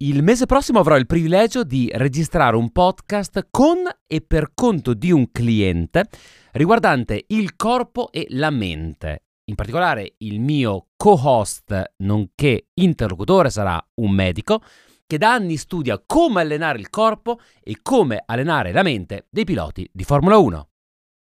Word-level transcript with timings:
Il 0.00 0.22
mese 0.22 0.44
prossimo 0.44 0.78
avrò 0.78 0.98
il 0.98 1.06
privilegio 1.06 1.64
di 1.64 1.90
registrare 1.94 2.54
un 2.54 2.70
podcast 2.70 3.46
con 3.50 3.76
e 4.06 4.20
per 4.20 4.50
conto 4.52 4.92
di 4.92 5.10
un 5.10 5.32
cliente 5.32 6.04
riguardante 6.52 7.24
il 7.28 7.56
corpo 7.56 8.12
e 8.12 8.26
la 8.28 8.50
mente. 8.50 9.22
In 9.44 9.54
particolare 9.54 10.16
il 10.18 10.38
mio 10.38 10.88
co-host 10.98 11.94
nonché 12.02 12.66
interlocutore 12.74 13.48
sarà 13.48 13.82
un 13.94 14.10
medico 14.10 14.60
che 15.06 15.16
da 15.16 15.32
anni 15.32 15.56
studia 15.56 16.02
come 16.04 16.42
allenare 16.42 16.78
il 16.78 16.90
corpo 16.90 17.40
e 17.62 17.78
come 17.80 18.22
allenare 18.22 18.72
la 18.72 18.82
mente 18.82 19.28
dei 19.30 19.44
piloti 19.44 19.88
di 19.90 20.04
Formula 20.04 20.36
1. 20.36 20.68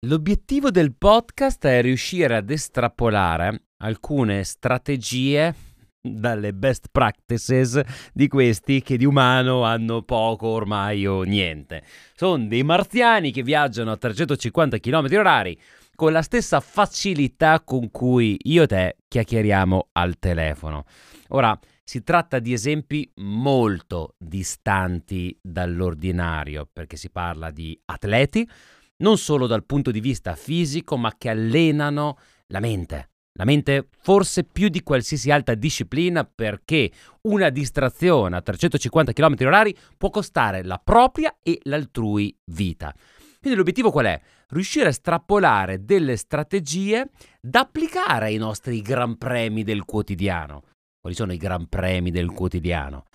L'obiettivo 0.06 0.72
del 0.72 0.96
podcast 0.96 1.66
è 1.66 1.82
riuscire 1.82 2.38
ad 2.38 2.50
estrapolare 2.50 3.64
alcune 3.84 4.46
strategie 4.46 5.71
dalle 6.02 6.54
best 6.54 6.88
practices 6.92 7.80
di 8.12 8.28
questi 8.28 8.82
che 8.82 8.98
di 8.98 9.06
umano 9.06 9.64
hanno 9.64 10.02
poco 10.02 10.48
ormai 10.48 11.06
o 11.06 11.22
niente. 11.22 11.84
Sono 12.16 12.48
dei 12.48 12.64
marziani 12.64 13.32
che 13.32 13.44
viaggiano 13.44 13.92
a 13.92 13.98
350 13.98 14.80
km 14.80 15.08
h 15.08 15.58
con 15.96 16.12
la 16.12 16.24
stessa 16.24 16.60
facilità 16.60 17.62
con 17.62 17.92
cui 17.92 18.38
io 18.44 18.64
e 18.64 18.68
te 18.68 18.98
chiacchieriamo 19.08 19.90
al 19.92 20.18
telefono. 20.18 20.86
Ora, 21.30 21.58
si 21.84 22.04
tratta 22.04 22.40
di 22.40 22.54
esempi 22.54 23.12
molto 23.18 24.16
distanti 24.18 25.38
dall'ordinario, 25.42 26.68
perché 26.72 26.96
si 26.96 27.10
parla 27.10 27.52
di 27.52 27.80
atleti, 27.86 28.50
non 28.98 29.18
solo 29.18 29.46
dal 29.46 29.66
punto 29.66 29.92
di 29.92 30.00
vista 30.00 30.36
fisico, 30.36 30.98
ma 30.98 31.14
che 31.18 31.30
allenano 31.30 32.18
la 32.48 32.60
mente 32.60 33.11
la 33.34 33.46
mente 33.46 33.88
forse 34.02 34.44
più 34.44 34.68
di 34.68 34.84
qualsiasi 34.84 35.32
altra 35.32 35.56
disciplina 35.56 36.24
perché 36.26 36.92
una 37.22 37.50
distrazione 37.50 38.36
a 38.36 38.42
350 38.42 39.14
km 39.14 39.36
h 39.36 39.76
può 39.98 40.10
costare 40.10 40.64
la 40.64 40.80
propria 40.84 41.36
e 41.42 41.60
l'altrui 41.64 42.36
vita. 42.52 42.94
Quindi 43.40 43.58
l'obiettivo 43.58 43.90
qual 43.90 44.06
è? 44.06 44.22
Riuscire 44.50 44.86
a 44.86 44.90
estrapolare 44.90 45.84
delle 45.84 46.16
strategie 46.18 47.10
da 47.40 47.62
applicare 47.62 48.26
ai 48.26 48.38
nostri 48.38 48.82
gran 48.82 49.18
premi 49.18 49.64
del 49.64 49.84
quotidiano. 49.86 50.64
Quali 51.00 51.16
sono 51.16 51.34
i 51.34 51.38
gran 51.38 51.68
premi 51.68 52.12
del 52.12 52.30
quotidiano? 52.30 53.06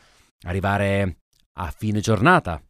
Arrivare 0.47 1.19
a 1.58 1.70
fine 1.70 2.01
giornata, 2.01 2.61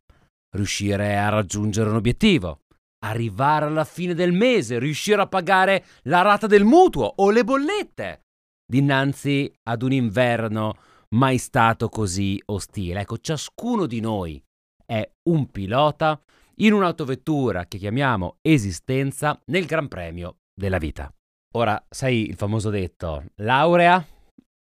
riuscire 0.50 1.16
a 1.16 1.31
raggiungere 1.31 1.88
un 1.88 1.97
obiettivo, 1.97 2.60
arrivare 3.08 3.66
alla 3.66 3.84
fine 3.84 4.14
del 4.14 4.32
mese, 4.32 4.78
riuscire 4.78 5.20
a 5.20 5.26
pagare 5.26 5.84
la 6.02 6.22
rata 6.22 6.46
del 6.46 6.64
mutuo 6.64 7.12
o 7.16 7.30
le 7.30 7.44
bollette 7.44 8.20
dinanzi 8.66 9.52
ad 9.64 9.82
un 9.82 9.92
inverno 9.92 10.74
mai 11.14 11.38
stato 11.38 11.88
così 11.88 12.40
ostile. 12.46 13.00
Ecco, 13.00 13.18
ciascuno 13.18 13.86
di 13.86 14.00
noi 14.00 14.42
è 14.84 15.08
un 15.30 15.50
pilota 15.50 16.20
in 16.56 16.72
un'autovettura 16.72 17.66
che 17.66 17.78
chiamiamo 17.78 18.38
esistenza 18.42 19.38
nel 19.46 19.66
Gran 19.66 19.88
Premio 19.88 20.38
della 20.54 20.78
vita. 20.78 21.12
Ora, 21.54 21.82
sai 21.88 22.28
il 22.28 22.34
famoso 22.34 22.70
detto, 22.70 23.24
laurea, 23.36 24.04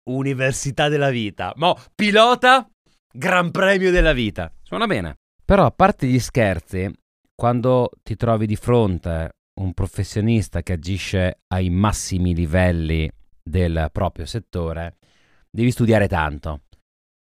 università 0.09 0.89
della 0.89 1.09
vita, 1.09 1.53
ma 1.55 1.75
pilota, 1.95 2.67
Gran 3.15 3.51
Premio 3.51 3.89
della 3.91 4.13
vita. 4.13 4.51
Suona 4.61 4.85
bene. 4.85 5.15
Però 5.45 5.65
a 5.65 5.71
parte 5.71 6.07
gli 6.07 6.19
scherzi, 6.19 6.91
quando 7.35 7.91
ti 8.03 8.15
trovi 8.15 8.45
di 8.45 8.55
fronte 8.55 9.31
un 9.59 9.73
professionista 9.73 10.61
che 10.61 10.73
agisce 10.73 11.41
ai 11.47 11.69
massimi 11.69 12.33
livelli 12.33 13.09
del 13.41 13.89
proprio 13.91 14.25
settore, 14.25 14.97
devi 15.49 15.71
studiare 15.71 16.07
tanto. 16.07 16.61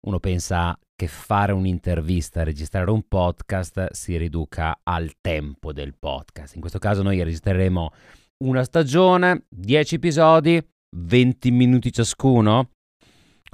Uno 0.07 0.21
pensa 0.21 0.79
che 0.95 1.07
fare 1.07 1.53
un'intervista, 1.53 2.43
registrare 2.43 2.91
un 2.91 3.03
podcast 3.09 3.93
si 3.93 4.17
riduca 4.17 4.81
al 4.83 5.13
tempo 5.21 5.73
del 5.73 5.95
podcast. 5.99 6.55
In 6.55 6.61
questo 6.61 6.79
caso 6.79 7.03
noi 7.03 7.23
registreremo 7.23 7.93
una 8.45 8.65
stagione, 8.65 9.47
10 9.49 9.95
episodi, 9.97 10.65
20 10.97 11.51
minuti 11.51 11.93
ciascuno 11.93 12.71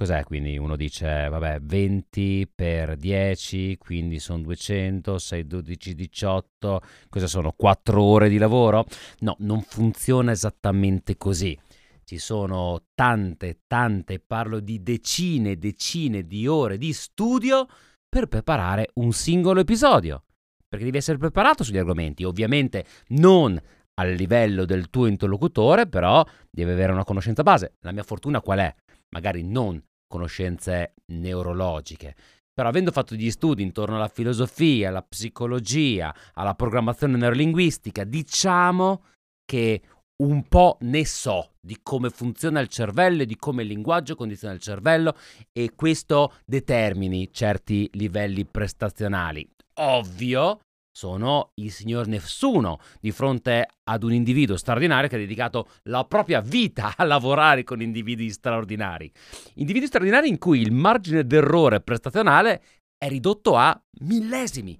cos'è? 0.00 0.24
Quindi 0.24 0.56
uno 0.56 0.76
dice, 0.76 1.28
vabbè, 1.28 1.58
20 1.60 2.50
per 2.54 2.96
10, 2.96 3.76
quindi 3.76 4.18
sono 4.18 4.40
200, 4.40 5.18
6, 5.18 5.46
12, 5.46 5.94
18, 5.94 6.80
cosa 7.10 7.26
sono? 7.26 7.52
4 7.52 8.02
ore 8.02 8.30
di 8.30 8.38
lavoro? 8.38 8.86
No, 9.18 9.36
non 9.40 9.60
funziona 9.60 10.30
esattamente 10.30 11.18
così. 11.18 11.54
Ci 12.02 12.16
sono 12.16 12.84
tante, 12.94 13.60
tante, 13.66 14.20
parlo 14.20 14.60
di 14.60 14.82
decine 14.82 15.58
decine 15.58 16.26
di 16.26 16.46
ore 16.46 16.78
di 16.78 16.94
studio 16.94 17.66
per 18.08 18.26
preparare 18.26 18.92
un 18.94 19.12
singolo 19.12 19.60
episodio. 19.60 20.24
Perché 20.66 20.86
devi 20.86 20.96
essere 20.96 21.18
preparato 21.18 21.62
sugli 21.62 21.76
argomenti, 21.76 22.24
ovviamente 22.24 22.86
non 23.08 23.60
al 23.94 24.12
livello 24.12 24.64
del 24.64 24.88
tuo 24.88 25.04
interlocutore, 25.04 25.86
però 25.86 26.24
devi 26.50 26.70
avere 26.70 26.92
una 26.92 27.04
conoscenza 27.04 27.42
base. 27.42 27.74
La 27.80 27.92
mia 27.92 28.02
fortuna 28.02 28.40
qual 28.40 28.60
è? 28.60 28.74
Magari 29.10 29.42
non 29.42 29.82
conoscenze 30.10 30.94
neurologiche. 31.12 32.16
Però 32.52 32.68
avendo 32.68 32.90
fatto 32.90 33.14
gli 33.14 33.30
studi 33.30 33.62
intorno 33.62 33.94
alla 33.94 34.08
filosofia, 34.08 34.88
alla 34.88 35.02
psicologia, 35.02 36.12
alla 36.34 36.54
programmazione 36.54 37.16
neurolinguistica, 37.16 38.02
diciamo 38.02 39.04
che 39.44 39.80
un 40.20 40.46
po' 40.48 40.76
ne 40.80 41.06
so 41.06 41.52
di 41.60 41.78
come 41.82 42.10
funziona 42.10 42.60
il 42.60 42.68
cervello 42.68 43.22
e 43.22 43.26
di 43.26 43.36
come 43.36 43.62
il 43.62 43.68
linguaggio 43.68 44.16
condiziona 44.16 44.52
il 44.52 44.60
cervello 44.60 45.16
e 45.52 45.72
questo 45.74 46.34
determini 46.44 47.32
certi 47.32 47.88
livelli 47.92 48.44
prestazionali. 48.44 49.48
Ovvio 49.74 50.60
sono 51.00 51.52
il 51.54 51.72
signor 51.72 52.08
Nessuno 52.08 52.78
di 53.00 53.10
fronte 53.10 53.66
ad 53.84 54.02
un 54.02 54.12
individuo 54.12 54.58
straordinario 54.58 55.08
che 55.08 55.14
ha 55.14 55.18
dedicato 55.18 55.68
la 55.84 56.04
propria 56.04 56.42
vita 56.42 56.92
a 56.94 57.04
lavorare 57.04 57.64
con 57.64 57.80
individui 57.80 58.28
straordinari. 58.28 59.10
Individui 59.54 59.86
straordinari 59.86 60.28
in 60.28 60.36
cui 60.36 60.60
il 60.60 60.72
margine 60.72 61.24
d'errore 61.24 61.80
prestazionale 61.80 62.62
è 62.98 63.08
ridotto 63.08 63.56
a 63.56 63.82
millesimi, 64.00 64.78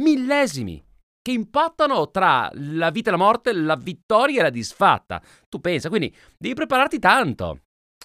millesimi, 0.00 0.82
che 1.22 1.30
impattano 1.30 2.10
tra 2.10 2.50
la 2.54 2.90
vita 2.90 3.10
e 3.10 3.12
la 3.12 3.18
morte, 3.18 3.52
la 3.52 3.76
vittoria 3.76 4.40
e 4.40 4.42
la 4.42 4.50
disfatta. 4.50 5.22
Tu 5.48 5.60
pensa, 5.60 5.88
quindi 5.88 6.12
devi 6.36 6.54
prepararti 6.54 6.98
tanto. 6.98 7.60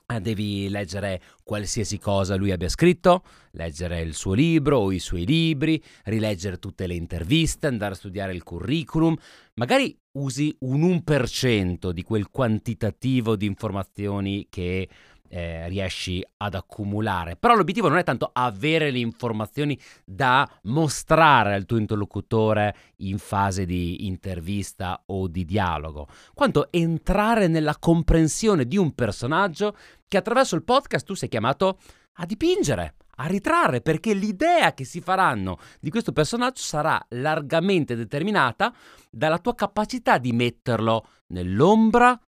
Eh, 0.07 0.21
devi 0.21 0.69
leggere 0.69 1.19
qualsiasi 1.43 1.97
cosa 1.97 2.35
lui 2.35 2.51
abbia 2.51 2.69
scritto, 2.69 3.23
leggere 3.53 4.01
il 4.01 4.13
suo 4.13 4.33
libro 4.33 4.77
o 4.77 4.91
i 4.91 4.99
suoi 4.99 5.25
libri, 5.25 5.81
rileggere 6.03 6.59
tutte 6.59 6.85
le 6.85 6.93
interviste, 6.93 7.65
andare 7.65 7.93
a 7.93 7.97
studiare 7.97 8.31
il 8.31 8.43
curriculum, 8.43 9.15
magari 9.55 9.97
usi 10.11 10.55
un 10.59 11.01
1% 11.03 11.89
di 11.89 12.03
quel 12.03 12.29
quantitativo 12.29 13.35
di 13.35 13.47
informazioni 13.47 14.45
che 14.47 14.87
eh, 15.29 15.67
riesci 15.67 16.25
ad 16.37 16.55
accumulare. 16.55 17.35
Però 17.35 17.55
l'obiettivo 17.55 17.87
non 17.87 17.97
è 17.97 18.03
tanto 18.03 18.29
avere 18.33 18.91
le 18.91 18.99
informazioni 18.99 19.79
da 20.03 20.49
mostrare 20.63 21.53
al 21.53 21.65
tuo 21.65 21.77
interlocutore 21.77 22.75
in 22.97 23.17
fase 23.17 23.65
di 23.65 24.05
intervista 24.05 25.03
o 25.07 25.27
di 25.27 25.45
dialogo, 25.45 26.07
quanto 26.33 26.71
entrare 26.71 27.47
nella 27.47 27.77
comprensione 27.77 28.65
di 28.65 28.77
un 28.77 28.93
personaggio 28.93 29.75
che 30.07 30.17
attraverso 30.17 30.55
il 30.55 30.63
podcast 30.63 31.05
tu 31.05 31.13
sei 31.13 31.29
chiamato 31.29 31.79
a 32.17 32.25
dipingere, 32.25 32.95
a 33.17 33.27
ritrarre, 33.27 33.81
perché 33.81 34.13
l'idea 34.13 34.73
che 34.73 34.83
si 34.83 35.01
faranno 35.01 35.57
di 35.79 35.89
questo 35.89 36.11
personaggio 36.11 36.61
sarà 36.61 37.03
largamente 37.09 37.95
determinata 37.95 38.73
dalla 39.09 39.39
tua 39.39 39.55
capacità 39.55 40.17
di 40.17 40.31
metterlo 40.31 41.05
nell'ombra 41.27 42.19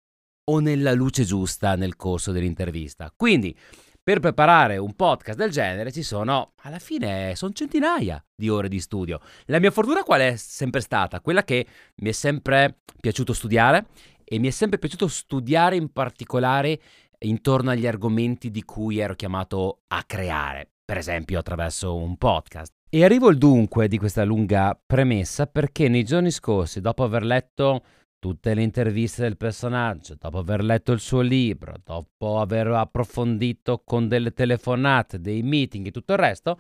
o 0.50 0.60
nella 0.60 0.94
luce 0.94 1.24
giusta 1.24 1.76
nel 1.76 1.96
corso 1.96 2.32
dell'intervista. 2.32 3.12
Quindi, 3.16 3.56
per 4.02 4.20
preparare 4.20 4.78
un 4.78 4.94
podcast 4.94 5.38
del 5.38 5.52
genere 5.52 5.92
ci 5.92 6.02
sono, 6.02 6.54
alla 6.62 6.80
fine, 6.80 7.36
sono 7.36 7.52
centinaia 7.52 8.24
di 8.34 8.48
ore 8.48 8.70
di 8.70 8.80
studio. 8.80 9.20
La 9.48 9.60
mia 9.60 9.72
fortuna 9.72 10.04
qual 10.04 10.22
è 10.22 10.36
sempre 10.38 10.80
stata? 10.80 11.20
Quella 11.20 11.44
che 11.44 11.68
mi 11.96 12.10
è 12.10 12.14
sempre 12.14 12.80
piaciuto 13.02 13.34
studiare 13.34 13.88
e 14.24 14.40
mi 14.40 14.48
è 14.48 14.52
sempre 14.52 14.80
piaciuto 14.80 15.08
studiare 15.10 15.76
in 15.76 15.92
particolare 15.92 16.80
intorno 17.20 17.72
agli 17.72 17.88
argomenti 17.88 18.50
di 18.50 18.64
cui 18.64 19.00
ero 19.00 19.16
chiamato 19.16 19.80
a 19.88 20.04
creare, 20.04 20.70
per 20.86 20.98
esempio 20.98 21.40
attraverso 21.40 21.96
un 21.96 22.16
podcast. 22.16 22.72
E 22.90 23.04
arrivo 23.04 23.28
al 23.28 23.38
dunque 23.38 23.90
di 23.90 23.98
questa 23.98 24.24
lunga 24.24 24.80
premessa 24.86 25.48
perché 25.48 25.90
nei 25.90 26.06
giorni 26.06 26.32
scorsi, 26.32 26.80
dopo 26.80 27.04
aver 27.04 27.24
letto 27.24 27.84
tutte 28.20 28.54
le 28.54 28.64
interviste 28.64 29.22
del 29.22 29.38
personaggio, 29.38 30.16
dopo 30.20 30.40
aver 30.40 30.64
letto 30.64 30.92
il 30.92 31.00
suo 31.00 31.22
libro, 31.22 31.76
dopo 31.84 32.40
aver 32.40 32.68
approfondito 32.68 33.84
con 33.86 34.08
delle 34.08 34.34
telefonate, 34.34 35.20
dei 35.20 35.44
meeting 35.44 35.88
e 35.88 35.92
tutto 35.92 36.14
il 36.14 36.20
resto, 36.20 36.58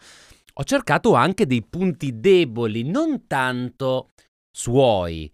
ho 0.53 0.63
cercato 0.63 1.13
anche 1.13 1.45
dei 1.45 1.63
punti 1.63 2.19
deboli, 2.19 2.83
non 2.83 3.27
tanto 3.27 4.09
suoi, 4.49 5.31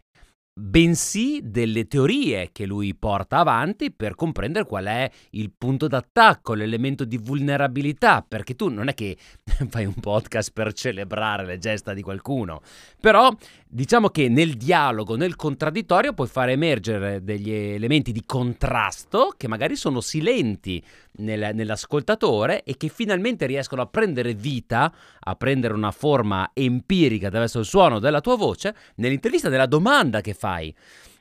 bensì 0.56 1.42
delle 1.44 1.88
teorie 1.88 2.50
che 2.52 2.66
lui 2.66 2.94
porta 2.94 3.40
avanti 3.40 3.92
per 3.92 4.14
comprendere 4.14 4.66
qual 4.66 4.86
è 4.86 5.10
il 5.32 5.52
punto 5.58 5.88
d'attacco, 5.88 6.54
l'elemento 6.54 7.06
di 7.06 7.18
vulnerabilità, 7.18 8.24
perché 8.28 8.56
tu 8.56 8.70
non 8.70 8.88
è 8.88 8.94
che 8.94 9.18
fai 9.70 9.86
un 9.86 9.96
podcast 9.96 10.52
per 10.54 10.74
celebrare 10.74 11.46
le 11.46 11.58
gesta 11.58 11.94
di 11.94 12.04
qualcuno, 12.04 12.62
però 13.00 13.32
diciamo 13.68 14.10
che 14.10 14.30
nel 14.30 14.54
dialogo, 14.54 15.16
nel 15.16 15.36
contraddittorio 15.36 16.14
puoi 16.14 16.28
fare 16.28 16.52
emergere 16.52 17.24
degli 17.24 17.52
elementi 17.52 18.12
di 18.12 18.24
contrasto 18.24 19.34
che 19.36 19.48
magari 19.48 19.76
sono 19.76 20.02
silenti 20.02 20.84
nel, 21.18 21.52
nell'ascoltatore 21.54 22.64
e 22.64 22.78
che 22.78 22.90
finalmente 22.90 23.48
riescono 23.48 23.82
a 23.82 23.88
prendere 23.88 24.34
vita, 24.34 24.94
a 25.20 25.36
prendere 25.36 25.74
una 25.74 25.92
forma 25.92 26.52
empirica 26.54 27.28
attraverso 27.28 27.60
il 27.60 27.66
suono 27.66 28.00
della 28.00 28.22
tua 28.22 28.36
voce 28.36 28.76
nell'intervista, 28.96 29.50
nella 29.50 29.66
domanda 29.66 30.22
che 30.22 30.34
fai. 30.34 30.43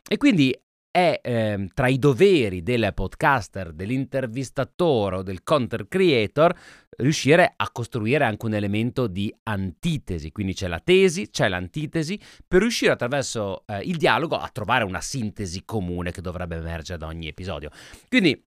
E 0.09 0.17
quindi 0.17 0.57
è 0.93 1.21
eh, 1.23 1.71
tra 1.73 1.89
i 1.89 1.99
doveri 1.99 2.63
del 2.63 2.93
podcaster, 2.95 3.73
dell'intervistatore 3.73 5.17
o 5.17 5.23
del 5.23 5.43
content 5.43 5.89
creator 5.89 6.55
riuscire 6.99 7.55
a 7.57 7.71
costruire 7.71 8.25
anche 8.25 8.45
un 8.45 8.55
elemento 8.55 9.07
di 9.07 9.35
antitesi. 9.45 10.31
Quindi 10.31 10.53
c'è 10.53 10.69
la 10.69 10.81
tesi, 10.81 11.31
c'è 11.31 11.49
l'antitesi, 11.49 12.21
per 12.47 12.61
riuscire 12.61 12.93
attraverso 12.93 13.65
eh, 13.67 13.81
il 13.81 13.97
dialogo 13.97 14.37
a 14.37 14.49
trovare 14.53 14.85
una 14.85 15.01
sintesi 15.01 15.65
comune 15.65 16.13
che 16.13 16.21
dovrebbe 16.21 16.57
emergere 16.57 16.99
da 16.99 17.07
ogni 17.07 17.27
episodio. 17.27 17.71
Quindi 18.09 18.45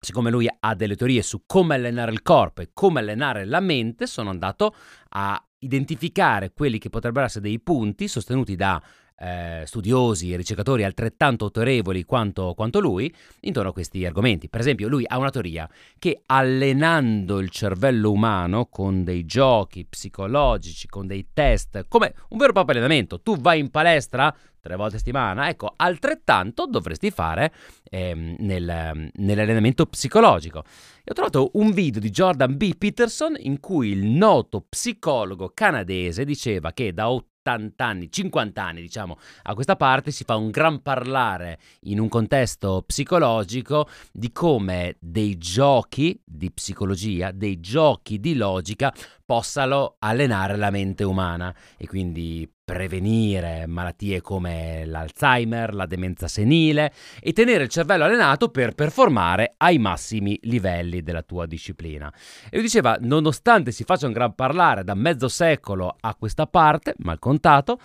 siccome 0.00 0.30
lui 0.30 0.48
ha 0.60 0.74
delle 0.74 0.96
teorie 0.96 1.22
su 1.22 1.44
come 1.46 1.76
allenare 1.76 2.12
il 2.12 2.22
corpo 2.22 2.60
e 2.60 2.70
come 2.74 3.00
allenare 3.00 3.46
la 3.46 3.60
mente, 3.60 4.06
sono 4.06 4.30
andato 4.30 4.74
a 5.10 5.42
identificare 5.60 6.52
quelli 6.52 6.78
che 6.78 6.90
potrebbero 6.90 7.24
essere 7.24 7.46
dei 7.46 7.58
punti 7.58 8.06
sostenuti 8.06 8.54
da 8.54 8.82
eh, 9.16 9.62
studiosi 9.66 10.32
e 10.32 10.36
ricercatori 10.36 10.84
altrettanto 10.84 11.44
autorevoli 11.44 12.04
quanto, 12.04 12.54
quanto, 12.54 12.80
lui 12.80 13.12
intorno 13.40 13.70
a 13.70 13.72
questi 13.72 14.04
argomenti. 14.04 14.48
Per 14.48 14.60
esempio, 14.60 14.88
lui 14.88 15.04
ha 15.06 15.18
una 15.18 15.30
teoria 15.30 15.68
che 15.98 16.22
allenando 16.26 17.38
il 17.38 17.50
cervello 17.50 18.10
umano 18.10 18.66
con 18.66 19.04
dei 19.04 19.24
giochi 19.24 19.84
psicologici, 19.84 20.88
con 20.88 21.06
dei 21.06 21.28
test, 21.32 21.86
come 21.88 22.14
un 22.30 22.38
vero 22.38 22.50
e 22.50 22.52
proprio 22.52 22.76
allenamento, 22.76 23.20
tu 23.20 23.36
vai 23.36 23.60
in 23.60 23.70
palestra 23.70 24.34
tre 24.64 24.76
volte 24.76 24.96
a 24.96 24.98
settimana, 24.98 25.50
ecco, 25.50 25.74
altrettanto 25.76 26.66
dovresti 26.66 27.10
fare 27.10 27.52
ehm, 27.84 28.36
nel, 28.38 29.10
nell'allenamento 29.12 29.84
psicologico. 29.84 30.64
E 31.04 31.10
ho 31.10 31.12
trovato 31.12 31.50
un 31.54 31.72
video 31.72 32.00
di 32.00 32.08
Jordan 32.08 32.56
B. 32.56 32.74
Peterson 32.74 33.36
in 33.38 33.60
cui 33.60 33.90
il 33.90 34.06
noto 34.06 34.64
psicologo 34.66 35.50
canadese 35.52 36.24
diceva 36.24 36.72
che 36.72 36.94
da 36.94 37.10
80 37.44 37.84
anni, 37.84 38.10
50 38.10 38.62
anni 38.62 38.80
diciamo, 38.80 39.18
a 39.42 39.54
questa 39.54 39.76
parte 39.76 40.10
si 40.10 40.24
fa 40.24 40.36
un 40.36 40.50
gran 40.50 40.80
parlare 40.80 41.58
in 41.82 42.00
un 42.00 42.08
contesto 42.08 42.82
psicologico 42.86 43.86
di 44.10 44.32
come 44.32 44.96
dei 44.98 45.36
giochi 45.36 46.18
di 46.24 46.50
psicologia, 46.50 47.30
dei 47.30 47.60
giochi 47.60 48.18
di 48.18 48.34
logica 48.34 48.92
possano 49.24 49.96
allenare 49.98 50.56
la 50.56 50.70
mente 50.70 51.04
umana 51.04 51.54
e 51.76 51.86
quindi 51.86 52.48
prevenire 52.64 53.66
malattie 53.66 54.20
come 54.20 54.86
l'Alzheimer, 54.86 55.74
la 55.74 55.86
demenza 55.86 56.28
senile 56.28 56.92
e 57.20 57.32
tenere 57.32 57.64
il 57.64 57.68
cervello 57.68 58.04
allenato 58.04 58.48
per 58.48 58.74
performare 58.74 59.54
ai 59.58 59.78
massimi 59.78 60.38
livelli 60.42 61.02
della 61.02 61.22
tua 61.22 61.46
disciplina. 61.46 62.12
E 62.46 62.50
lui 62.52 62.62
diceva, 62.62 62.96
nonostante 63.00 63.70
si 63.70 63.84
faccia 63.84 64.06
un 64.06 64.12
gran 64.12 64.34
parlare 64.34 64.82
da 64.82 64.94
mezzo 64.94 65.28
secolo 65.28 65.96
a 66.00 66.14
questa 66.14 66.46
parte, 66.46 66.94
mal 66.98 67.18
contato, 67.18 67.78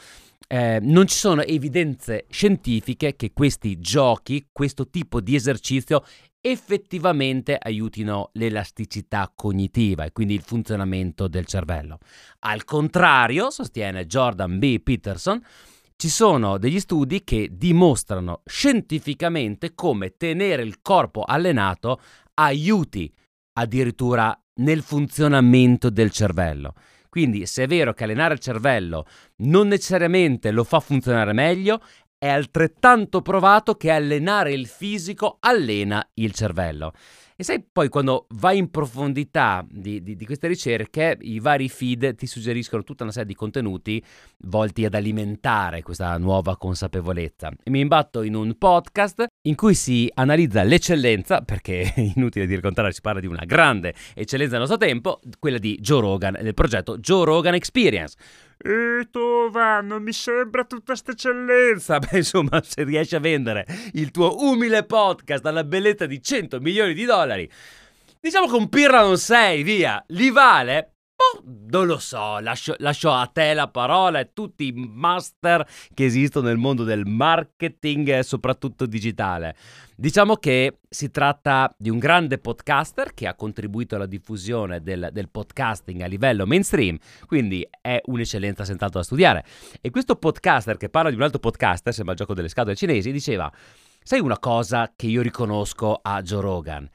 eh, 0.52 0.80
non 0.82 1.06
ci 1.06 1.16
sono 1.16 1.44
evidenze 1.44 2.26
scientifiche 2.30 3.16
che 3.16 3.34
questi 3.34 3.80
giochi, 3.80 4.48
questo 4.52 4.90
tipo 4.90 5.22
di 5.22 5.36
esercizio 5.36 6.04
effettivamente 6.42 7.58
aiutino 7.60 8.30
l'elasticità 8.34 9.32
cognitiva 9.34 10.06
e 10.06 10.12
quindi 10.12 10.34
il 10.34 10.42
funzionamento 10.42 11.28
del 11.28 11.46
cervello. 11.46 11.98
Al 12.40 12.64
contrario, 12.64 13.50
sostiene 13.50 14.06
Jordan 14.06 14.60
B. 14.60 14.80
Peterson, 14.82 15.42
ci 15.96 16.08
sono 16.08 16.58
degli 16.58 16.80
studi 16.80 17.26
che 17.26 17.50
dimostrano 17.52 18.42
scientificamente 18.46 19.76
come 19.76 20.16
tenere 20.16 20.64
il 20.64 20.82
corpo 20.82 21.24
allenato 21.24 22.00
aiuti 22.36 23.14
addirittura 23.54 24.34
nel 24.62 24.82
funzionamento 24.82 25.90
del 25.90 26.12
cervello. 26.12 26.74
Quindi 27.10 27.46
se 27.48 27.64
è 27.64 27.68
vero 27.68 27.94
che 27.94 28.04
allenare 28.04 28.36
il 28.36 28.40
cervello 28.40 29.06
non 29.38 29.68
necessariamente 29.68 30.52
lo 30.52 30.64
fa 30.64 30.80
funzionare 30.80 31.34
meglio, 31.34 31.82
è 32.20 32.28
altrettanto 32.28 33.22
provato 33.22 33.76
che 33.76 33.90
allenare 33.90 34.54
il 34.54 34.68
fisico 34.68 35.38
allena 35.40 36.06
il 36.16 36.34
cervello. 36.34 36.94
E 37.38 37.44
sai 37.46 37.64
poi 37.64 37.88
quando 37.88 38.26
vai 38.32 38.58
in 38.58 38.70
profondità 38.70 39.66
di, 39.66 40.04
di, 40.04 40.18
di, 40.18 40.26
queste 40.26 40.48
ricerche, 40.48 41.18
i 41.22 41.40
vari 41.40 41.70
feed 41.70 42.16
ti 42.16 42.28
suggeriscono 42.28 42.84
tutta 42.84 43.04
una 43.04 43.14
serie 43.14 43.30
di 43.30 43.34
contenuti 43.34 44.04
volti 44.40 44.84
ad 44.84 44.94
alimentare 44.94 45.82
questa 45.82 46.18
nuova 46.18 46.58
consapevolezza. 46.58 47.50
E 47.64 47.70
mi 47.70 47.80
imbatto 47.80 48.24
in 48.24 48.36
un 48.36 48.58
podcast 48.58 49.26
in 49.44 49.56
cui 49.56 49.74
si 49.74 50.12
analizza 50.16 50.64
l'eccellenza, 50.64 51.40
perché 51.42 51.94
è 51.96 52.12
inutile 52.14 52.46
dire 52.46 52.60
il 52.62 52.94
si 52.94 53.00
parla 53.00 53.22
di 53.22 53.28
una 53.28 53.46
grande 53.46 53.94
eccellenza 54.14 54.58
del 54.58 54.68
nostro 54.68 54.78
tempo, 54.78 55.22
quella 55.40 55.60
di 55.60 55.78
Joe 55.80 56.02
Rogan, 56.02 56.38
del 56.42 56.54
progetto 56.54 56.98
Joe 56.98 57.24
Rogan 57.24 57.54
Experience 57.54 58.18
e 58.62 59.08
tu 59.10 59.50
va, 59.50 59.80
non 59.80 60.04
mi 60.04 60.12
sembra 60.12 60.66
tutta 60.66 60.84
questa 60.88 61.12
eccellenza. 61.12 61.98
Beh, 62.00 62.18
insomma, 62.18 62.62
se 62.62 62.84
riesci 62.84 63.16
a 63.16 63.20
vendere 63.20 63.66
il 63.94 64.12
tuo 64.12 64.44
umile 64.44 64.84
podcast 64.84 65.46
alla 65.46 65.64
bellezza 65.64 66.06
di 66.06 66.22
100 66.22 66.60
milioni 66.60 66.94
di 66.94 67.06
dollari, 67.06 67.50
diciamo 68.20 68.48
che 68.48 68.56
un 68.56 68.68
pirla 68.68 69.02
non 69.02 69.18
sei, 69.18 69.64
via, 69.64 70.04
li 70.08 70.30
vale? 70.30 70.96
Oh, 71.22 71.44
non 71.70 71.86
lo 71.86 72.00
so, 72.00 72.40
lascio, 72.40 72.76
lascio, 72.78 73.12
a 73.12 73.26
te 73.28 73.54
la 73.54 73.68
parola 73.68 74.20
e 74.20 74.32
tutti 74.32 74.68
i 74.68 74.72
master 74.72 75.68
che 75.94 76.06
esistono 76.06 76.48
nel 76.48 76.56
mondo 76.56 76.86
del 76.86 77.06
marketing, 77.06 78.20
soprattutto 78.20 78.86
digitale. 78.86 79.54
Diciamo 79.98 80.38
che 80.38 80.78
si 80.88 81.12
tratta 81.12 81.76
di 81.78 81.90
un 81.90 82.00
grande 82.00 82.38
podcaster 82.38 83.14
che 83.14 83.28
ha 83.28 83.36
contribuito 83.36 83.96
alla 83.96 84.06
diffusione 84.06 84.82
del, 84.82 85.10
del 85.12 85.30
podcasting 85.30 86.00
a 86.00 86.08
livello 86.08 86.48
mainstream, 86.48 86.98
quindi 87.26 87.68
è 87.82 88.00
un'eccellenza 88.06 88.64
senz'altro 88.64 89.00
da 89.00 89.06
studiare. 89.06 89.44
E 89.82 89.90
questo 89.90 90.16
podcaster 90.16 90.78
che 90.78 90.88
parla 90.88 91.10
di 91.10 91.18
un 91.18 91.24
altro 91.24 91.40
podcaster, 91.40 91.94
sembra 91.94 92.14
il 92.14 92.20
gioco 92.20 92.34
delle 92.34 92.48
scatole 92.48 92.78
cinesi, 92.78 93.12
diceva, 93.12 93.52
sai 94.02 94.22
una 94.22 94.40
cosa 94.40 94.94
che 94.96 95.08
io 95.08 95.22
riconosco 95.22 96.00
a 96.02 96.22
Joe 96.22 96.42
Rogan? 96.42 96.90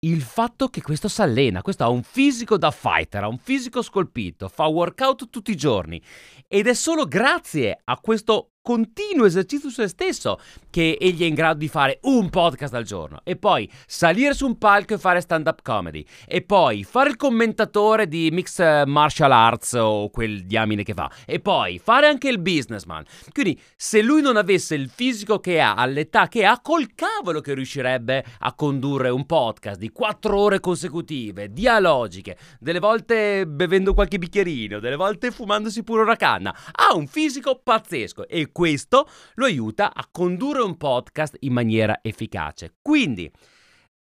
Il 0.00 0.22
fatto 0.22 0.68
che 0.68 0.80
questo 0.80 1.08
si 1.08 1.22
allena, 1.22 1.62
questo 1.62 1.82
ha 1.82 1.88
un 1.88 2.02
fisico 2.04 2.56
da 2.56 2.70
fighter, 2.70 3.24
ha 3.24 3.28
un 3.28 3.38
fisico 3.38 3.82
scolpito, 3.82 4.48
fa 4.48 4.66
workout 4.66 5.28
tutti 5.28 5.50
i 5.50 5.56
giorni. 5.56 6.00
Ed 6.46 6.68
è 6.68 6.74
solo 6.74 7.06
grazie 7.06 7.80
a 7.82 7.98
questo 7.98 8.52
continuo 8.68 9.24
esercizio 9.24 9.70
su 9.70 9.80
se 9.80 9.88
stesso 9.88 10.38
che 10.68 10.98
egli 11.00 11.22
è 11.22 11.24
in 11.24 11.32
grado 11.32 11.58
di 11.58 11.68
fare 11.68 12.00
un 12.02 12.28
podcast 12.28 12.74
al 12.74 12.84
giorno 12.84 13.22
e 13.24 13.36
poi 13.36 13.66
salire 13.86 14.34
su 14.34 14.44
un 14.44 14.58
palco 14.58 14.92
e 14.92 14.98
fare 14.98 15.22
stand 15.22 15.46
up 15.46 15.62
comedy 15.62 16.04
e 16.26 16.42
poi 16.42 16.84
fare 16.84 17.08
il 17.08 17.16
commentatore 17.16 18.06
di 18.06 18.28
mixed 18.30 18.86
martial 18.86 19.32
arts 19.32 19.72
o 19.72 20.10
quel 20.10 20.44
diamine 20.44 20.82
che 20.82 20.92
fa 20.92 21.10
e 21.24 21.40
poi 21.40 21.80
fare 21.82 22.08
anche 22.08 22.28
il 22.28 22.40
businessman. 22.40 23.04
Quindi 23.32 23.58
se 23.74 24.02
lui 24.02 24.20
non 24.20 24.36
avesse 24.36 24.74
il 24.74 24.90
fisico 24.90 25.40
che 25.40 25.60
ha 25.60 25.72
all'età 25.72 26.28
che 26.28 26.44
ha, 26.44 26.60
col 26.60 26.94
cavolo 26.94 27.40
che 27.40 27.54
riuscirebbe 27.54 28.22
a 28.40 28.52
condurre 28.52 29.08
un 29.08 29.24
podcast 29.24 29.78
di 29.78 29.88
quattro 29.88 30.38
ore 30.38 30.60
consecutive, 30.60 31.54
dialogiche, 31.54 32.36
delle 32.60 32.80
volte 32.80 33.46
bevendo 33.46 33.94
qualche 33.94 34.18
bicchierino, 34.18 34.78
delle 34.78 34.96
volte 34.96 35.30
fumandosi 35.30 35.82
pure 35.82 36.02
una 36.02 36.16
canna. 36.16 36.54
Ha 36.70 36.94
un 36.94 37.06
fisico 37.06 37.58
pazzesco 37.64 38.28
e 38.28 38.50
questo 38.58 39.08
lo 39.34 39.44
aiuta 39.44 39.94
a 39.94 40.08
condurre 40.10 40.62
un 40.62 40.76
podcast 40.76 41.36
in 41.42 41.52
maniera 41.52 42.00
efficace. 42.02 42.74
Quindi 42.82 43.30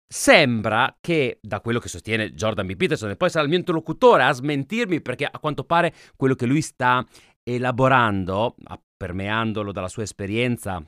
sembra 0.08 0.96
che, 1.02 1.40
da 1.42 1.60
quello 1.60 1.80
che 1.80 1.88
sostiene 1.88 2.36
Jordan 2.36 2.68
B. 2.68 2.76
Peterson, 2.76 3.10
e 3.10 3.16
poi 3.16 3.32
sarà 3.32 3.46
il 3.46 3.50
mio 3.50 3.58
interlocutore 3.58 4.22
a 4.22 4.32
smentirmi 4.32 5.02
perché 5.02 5.26
a 5.26 5.40
quanto 5.40 5.64
pare 5.64 5.92
quello 6.16 6.36
che 6.36 6.46
lui 6.46 6.62
sta 6.62 7.04
elaborando, 7.42 8.56
permeandolo 8.96 9.72
dalla 9.72 9.88
sua 9.88 10.04
esperienza 10.04 10.88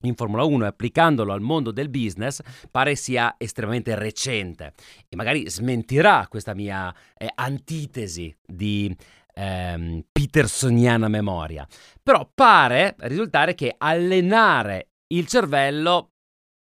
in 0.00 0.16
Formula 0.16 0.42
1 0.42 0.64
e 0.64 0.66
applicandolo 0.66 1.32
al 1.32 1.40
mondo 1.40 1.70
del 1.70 1.90
business 1.90 2.40
pare 2.68 2.96
sia 2.96 3.36
estremamente 3.38 3.94
recente 3.94 4.74
e 5.08 5.14
magari 5.14 5.48
smentirà 5.48 6.26
questa 6.28 6.52
mia 6.52 6.92
eh, 7.16 7.30
antitesi 7.32 8.36
di 8.44 8.94
ehm, 9.34 10.04
petersoniana 10.10 11.08
memoria. 11.08 11.66
Però 12.02 12.30
pare 12.32 12.94
risultare 13.00 13.54
che 13.54 13.74
allenare 13.76 14.90
il 15.08 15.26
cervello, 15.26 16.12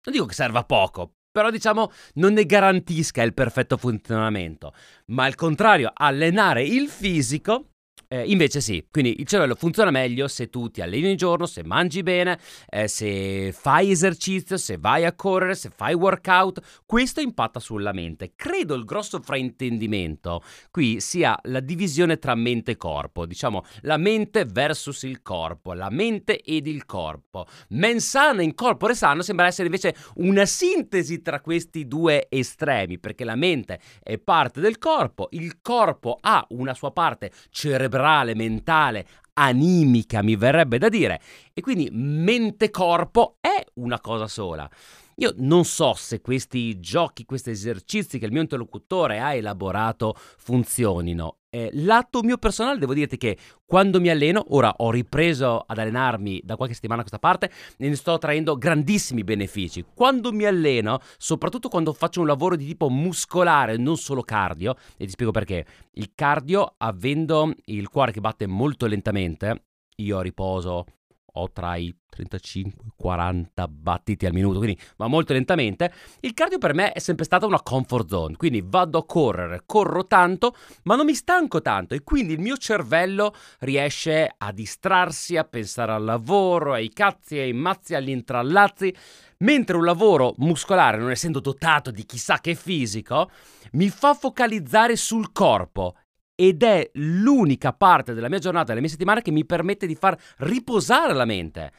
non 0.04 0.13
dico 0.13 0.25
che 0.25 0.34
serva 0.34 0.63
poco, 0.63 1.13
però 1.32 1.50
diciamo 1.50 1.92
non 2.16 2.34
ne 2.34 2.46
garantisca 2.46 3.22
il 3.24 3.34
perfetto 3.34 3.78
funzionamento, 3.78 4.74
ma 5.08 5.25
al 5.25 5.36
contrario 5.36 5.92
allenare 5.94 6.63
il 6.63 6.90
fisico 6.90 7.71
Eh, 8.13 8.25
invece 8.25 8.60
sì, 8.60 8.86
quindi 8.91 9.22
il 9.22 9.25
cervello 9.25 9.56
funziona 9.56 9.89
meglio 9.89 10.27
se 10.27 10.50
tu 10.50 10.70
ti 10.70 10.82
alleni 10.82 11.06
ogni 11.06 11.15
giorno, 11.15 11.46
se 11.46 11.63
mangi 11.63 12.03
bene, 12.03 12.38
eh, 12.68 12.89
se 12.89 13.53
fai 13.53 13.89
esercizio, 13.89 14.58
se 14.58 14.75
vai 14.77 15.06
a 15.06 15.13
correre, 15.13 15.56
se 15.56 15.72
fai 15.74 15.94
workout, 15.94 16.82
questo 16.86 17.22
impatta 17.22 17.62
sulla 17.62 17.94
mente. 17.94 18.34
Credo 18.36 18.74
il 18.74 18.84
grosso 18.84 19.22
fraintendimento 19.22 20.44
qui 20.72 21.00
sia 21.00 21.39
la 21.44 21.62
divisione 21.62 22.18
tra 22.18 22.36
mente 22.36 22.72
e 22.72 22.75
corpo, 22.75 23.25
diciamo 23.25 23.63
la 23.84 23.96
mente 23.96 24.44
versus 24.44 25.03
il 25.03 25.22
corpo, 25.22 25.72
la 25.72 25.89
mente 25.89 26.41
ed 26.41 26.68
il 26.68 26.86
corpo. 26.86 27.46
Men 27.70 28.01
sana 28.01 28.41
in 28.41 28.56
corpore 28.56 28.94
sano 28.94 29.22
sembra 29.22 29.48
essere 29.48 29.68
invece 29.68 29.96
una 30.15 30.46
sintesi 30.46 31.22
tra 31.22 31.39
questi 31.39 31.88
due 31.88 32.27
estremi, 32.27 33.00
perché 33.00 33.24
la 33.24 33.38
mente 33.38 33.80
è 34.03 34.18
parte 34.18 34.60
del 34.60 34.80
corpo, 34.80 35.30
il 35.32 35.62
corpo 35.62 36.18
ha 36.20 36.46
una 36.50 36.74
sua 36.74 36.91
parte 36.91 37.32
cerebrale 37.50 38.00
cerebrale, 38.01 38.36
mentale, 38.36 39.08
animica, 39.34 40.24
mi 40.24 40.36
verrebbe 40.36 40.77
da 40.77 40.89
dire. 40.89 41.22
E 41.53 41.62
quindi 41.62 41.89
mente-corpo 41.91 43.38
è 43.39 43.63
una 43.75 44.00
cosa 44.00 44.27
sola. 44.27 44.70
Io 45.17 45.34
non 45.38 45.65
so 45.65 45.93
se 45.93 46.20
questi 46.20 46.79
giochi, 46.79 47.25
questi 47.25 47.51
esercizi 47.51 48.17
che 48.17 48.25
il 48.25 48.31
mio 48.31 48.41
interlocutore 48.41 49.20
ha 49.20 49.34
elaborato 49.34 50.15
funzionino. 50.15 51.38
Eh, 51.53 51.70
lato 51.74 52.24
mio 52.24 52.38
personale 52.38 52.79
devo 52.79 52.93
dirti 52.93 53.17
che 53.17 53.38
quando 53.65 54.00
mi 54.00 54.08
alleno, 54.08 54.46
ora 54.51 54.74
ho 54.77 54.89
ripreso 54.89 55.62
ad 55.67 55.79
allenarmi 55.79 56.39
da 56.46 56.55
qualche 56.55 56.74
settimana 56.74 57.01
a 57.01 57.03
questa 57.03 57.20
parte, 57.20 57.51
ne 57.79 57.93
sto 57.96 58.17
traendo 58.17 58.58
grandissimi 58.58 59.25
benefici. 59.25 59.84
Quando 59.93 60.31
mi 60.31 60.46
alleno, 60.46 61.00
soprattutto 61.17 61.67
quando 61.67 61.91
faccio 61.91 62.22
un 62.22 62.27
lavoro 62.27 62.55
di 62.55 62.65
tipo 62.65 62.89
muscolare, 62.89 63.75
non 63.75 63.98
solo 63.98 64.22
cardio, 64.22 64.75
e 64.96 65.03
ti 65.03 65.12
spiego 65.12 65.34
perché. 65.34 65.65
Il 65.96 66.13
cardio, 66.15 66.75
avendo 66.77 67.53
il 67.65 67.89
cuore 67.89 68.13
che 68.13 68.22
batte 68.22 68.48
molto 68.48 68.86
lentamente, 68.86 69.65
io 69.98 70.22
riposo 70.22 70.86
ho 71.34 71.52
tra 71.52 71.76
i 71.76 71.96
35 72.10 72.84
e 72.88 72.92
40 72.96 73.68
battiti 73.68 74.26
al 74.26 74.34
minuto, 74.34 74.58
quindi 74.58 74.80
va 74.98 75.08
molto 75.08 75.34
lentamente. 75.34 75.92
Il 76.20 76.34
cardio 76.34 76.58
per 76.58 76.74
me 76.74 76.92
è 76.92 77.00
sempre 77.00 77.26
stata 77.26 77.46
una 77.46 77.62
comfort 77.62 78.08
zone, 78.10 78.36
quindi 78.36 78.62
vado 78.64 79.00
a 79.00 79.06
correre, 79.06 79.64
corro 79.66 80.06
tanto, 80.06 80.56
ma 80.84 80.96
non 80.96 81.06
mi 81.06 81.14
stanco 81.14 81.62
tanto 81.62 81.94
e 81.94 82.04
quindi 82.04 82.34
il 82.34 82.40
mio 82.40 82.58
cervello 82.58 83.34
riesce 83.60 84.34
a 84.38 84.52
distrarsi, 84.52 85.38
a 85.38 85.44
pensare 85.44 85.94
al 85.94 86.04
lavoro, 86.04 86.74
ai 86.74 86.90
cazzi, 86.90 87.38
ai 87.38 87.54
mazzi, 87.54 87.96
agli 87.96 88.10
intrallazzi. 88.10 88.94
Mentre 89.40 89.76
un 89.76 89.86
lavoro 89.86 90.36
muscolare, 90.38 91.00
non 91.00 91.10
essendo 91.10 91.40
dotato 91.40 91.90
di 91.90 92.06
chissà 92.06 92.40
che 92.40 92.54
fisico, 92.54 93.32
mi 93.72 93.90
fa 93.90 94.14
focalizzare 94.14 94.96
sul 94.96 95.32
corpo 95.32 95.96
ed 96.36 96.64
è 96.64 96.90
l'unica 96.94 97.74
parte 97.74 98.14
della 98.14 98.30
mia 98.30 98.40
giornata, 98.40 98.68
della 98.68 98.80
mia 98.80 98.90
settimana 98.90 99.22
che 99.22 99.32
mi 99.32 99.46
permette 99.46 99.86
di 99.86 99.96
far 99.96 100.18
riposare 100.38 101.14
la 101.14 101.26
mente. 101.26 101.72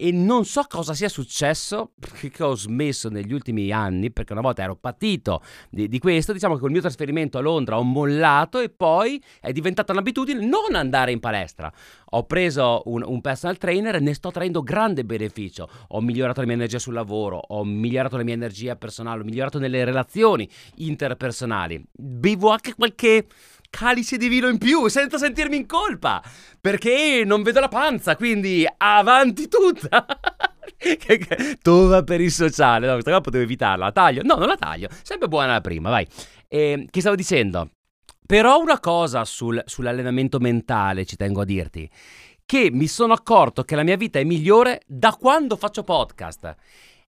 E 0.00 0.12
non 0.12 0.44
so 0.44 0.62
cosa 0.68 0.94
sia 0.94 1.08
successo, 1.08 1.90
che 2.30 2.42
ho 2.44 2.54
smesso 2.54 3.08
negli 3.08 3.32
ultimi 3.32 3.72
anni, 3.72 4.12
perché 4.12 4.32
una 4.32 4.42
volta 4.42 4.62
ero 4.62 4.76
patito 4.76 5.42
di, 5.68 5.88
di, 5.88 5.98
questo, 5.98 6.32
diciamo 6.32 6.54
che 6.54 6.60
col 6.60 6.70
mio 6.70 6.80
trasferimento 6.80 7.36
a 7.36 7.40
Londra 7.40 7.78
ho 7.78 7.82
mollato 7.82 8.60
e 8.60 8.68
poi 8.68 9.20
è 9.40 9.50
diventata 9.50 9.90
un'abitudine 9.90 10.46
non 10.46 10.76
andare 10.76 11.10
in 11.10 11.18
palestra. 11.18 11.72
Ho 12.10 12.22
preso 12.26 12.82
un, 12.84 13.02
un 13.04 13.20
personal 13.20 13.58
trainer 13.58 13.96
e 13.96 13.98
ne 13.98 14.14
sto 14.14 14.30
traendo 14.30 14.62
grande 14.62 15.04
beneficio. 15.04 15.68
Ho 15.88 16.00
migliorato 16.00 16.38
la 16.38 16.46
mia 16.46 16.54
energia 16.54 16.78
sul 16.78 16.94
lavoro, 16.94 17.36
ho 17.48 17.64
migliorato 17.64 18.16
la 18.16 18.22
mia 18.22 18.34
energia 18.34 18.76
personale, 18.76 19.22
ho 19.22 19.24
migliorato 19.24 19.58
nelle 19.58 19.84
relazioni 19.84 20.48
interpersonali. 20.76 21.84
Bevo 21.92 22.50
anche 22.50 22.72
qualche 22.76 23.26
calice 23.70 24.16
di 24.16 24.28
vino 24.28 24.48
in 24.48 24.58
più 24.58 24.88
senza 24.88 25.18
sentirmi 25.18 25.56
in 25.56 25.66
colpa 25.66 26.22
perché 26.60 27.22
non 27.24 27.42
vedo 27.42 27.60
la 27.60 27.68
panza, 27.68 28.16
quindi 28.16 28.66
avanti 28.76 29.48
tutta. 29.48 30.04
Tova 31.62 32.02
per 32.04 32.20
il 32.20 32.30
sociale, 32.30 32.86
no, 32.86 32.92
questa 32.92 33.10
qua 33.10 33.20
potevo 33.20 33.44
evitarla, 33.44 33.86
la 33.86 33.92
taglio? 33.92 34.22
No, 34.22 34.34
non 34.36 34.48
la 34.48 34.56
taglio, 34.56 34.88
sempre 35.02 35.28
buona 35.28 35.52
la 35.52 35.60
prima, 35.60 35.90
vai. 35.90 36.06
E, 36.46 36.70
ehm, 36.70 36.86
che 36.90 37.00
stavo 37.00 37.16
dicendo? 37.16 37.70
Però 38.26 38.60
una 38.60 38.78
cosa 38.78 39.24
sul, 39.24 39.62
sull'allenamento 39.64 40.38
mentale 40.38 41.04
ci 41.06 41.16
tengo 41.16 41.40
a 41.40 41.44
dirti, 41.44 41.90
che 42.44 42.70
mi 42.70 42.86
sono 42.86 43.12
accorto 43.12 43.62
che 43.62 43.74
la 43.74 43.82
mia 43.82 43.96
vita 43.96 44.18
è 44.18 44.24
migliore 44.24 44.82
da 44.86 45.16
quando 45.18 45.56
faccio 45.56 45.82
podcast. 45.82 46.54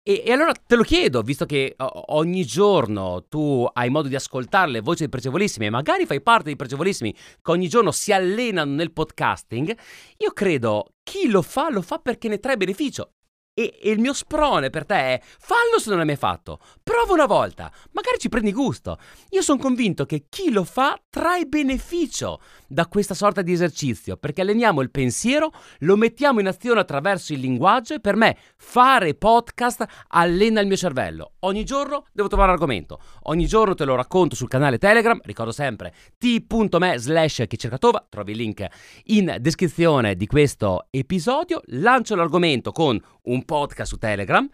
E, 0.10 0.24
e, 0.26 0.32
allora 0.32 0.54
te 0.54 0.76
lo 0.76 0.82
chiedo, 0.82 1.22
visto 1.22 1.46
che 1.46 1.76
ogni 1.78 2.44
giorno 2.44 3.26
tu 3.30 3.70
hai 3.72 3.92
modo 3.92 4.08
di 4.08 4.16
ascoltare 4.16 4.72
le 4.72 4.82
voci 4.82 5.02
dei 5.02 5.10
pregevolissimi 5.10 5.68
e 5.68 5.70
magari 5.70 6.08
fai 6.08 6.20
parte 6.20 6.46
dei 6.46 6.56
pregevolissimi 6.56 7.14
che 7.14 7.52
ogni 7.52 7.68
giorno 7.68 7.92
si 7.92 8.12
allenano 8.12 8.74
nel 8.74 8.92
podcasting, 8.92 9.78
io 10.18 10.32
credo 10.34 10.94
chi 11.04 11.30
lo 11.30 11.44
fa 11.44 11.70
lo 11.70 11.84
fa 11.84 12.00
perché 12.00 12.28
ne 12.28 12.40
trae 12.40 12.58
beneficio. 12.58 13.12
E, 13.54 13.78
e, 13.80 13.92
il 13.92 14.00
mio 14.00 14.14
sprone 14.14 14.72
per 14.72 14.88
te 14.88 14.96
è 14.96 15.22
fallo 15.22 15.78
se 15.78 15.90
non 15.90 16.00
l'hai 16.00 16.08
mai 16.08 16.16
fatto, 16.16 16.60
prova 16.82 17.14
una 17.14 17.28
volta, 17.28 17.72
magari 17.92 18.18
ci 18.18 18.30
prendi 18.30 18.52
gusto. 18.52 18.98
Io 19.30 19.44
sono 19.44 19.60
convinto 19.60 20.08
che 20.08 20.26
chi 20.28 20.50
lo 20.50 20.64
fa 20.64 21.00
trae 21.20 21.44
beneficio 21.48 22.40
da 22.66 22.88
questa 22.88 23.14
sorta 23.14 23.42
di 23.42 23.52
esercizio, 23.52 24.16
perché 24.16 24.40
alleniamo 24.40 24.80
il 24.80 24.90
pensiero, 24.90 25.52
lo 25.80 25.98
mettiamo 25.98 26.40
in 26.40 26.48
azione 26.48 26.80
attraverso 26.80 27.34
il 27.34 27.42
linguaggio 27.42 27.96
e 27.96 28.00
per 28.00 28.16
me 28.16 28.38
fare 28.56 29.16
podcast 29.16 29.86
allena 30.08 30.62
il 30.62 30.68
mio 30.68 30.78
cervello. 30.78 31.34
Ogni 31.40 31.66
giorno 31.66 32.06
devo 32.14 32.30
trovare 32.30 32.54
argomento, 32.54 33.02
ogni 33.24 33.48
giorno 33.48 33.76
te 33.76 33.84
lo 33.84 33.96
racconto 33.96 34.38
sul 34.38 34.48
canale 34.48 34.78
Telegram, 34.78 35.20
ricordo 35.24 35.52
sempre 35.52 35.94
t.me 36.18 36.98
slash 36.98 37.44
chicercatova, 37.50 38.06
trovi 38.08 38.32
il 38.32 38.38
link 38.38 38.66
in 39.08 39.36
descrizione 39.42 40.16
di 40.16 40.26
questo 40.26 40.88
episodio, 40.90 41.60
lancio 41.66 42.16
l'argomento 42.16 42.72
con 42.72 42.98
un 43.24 43.44
podcast 43.44 43.90
su 43.92 43.98
Telegram. 43.98 44.50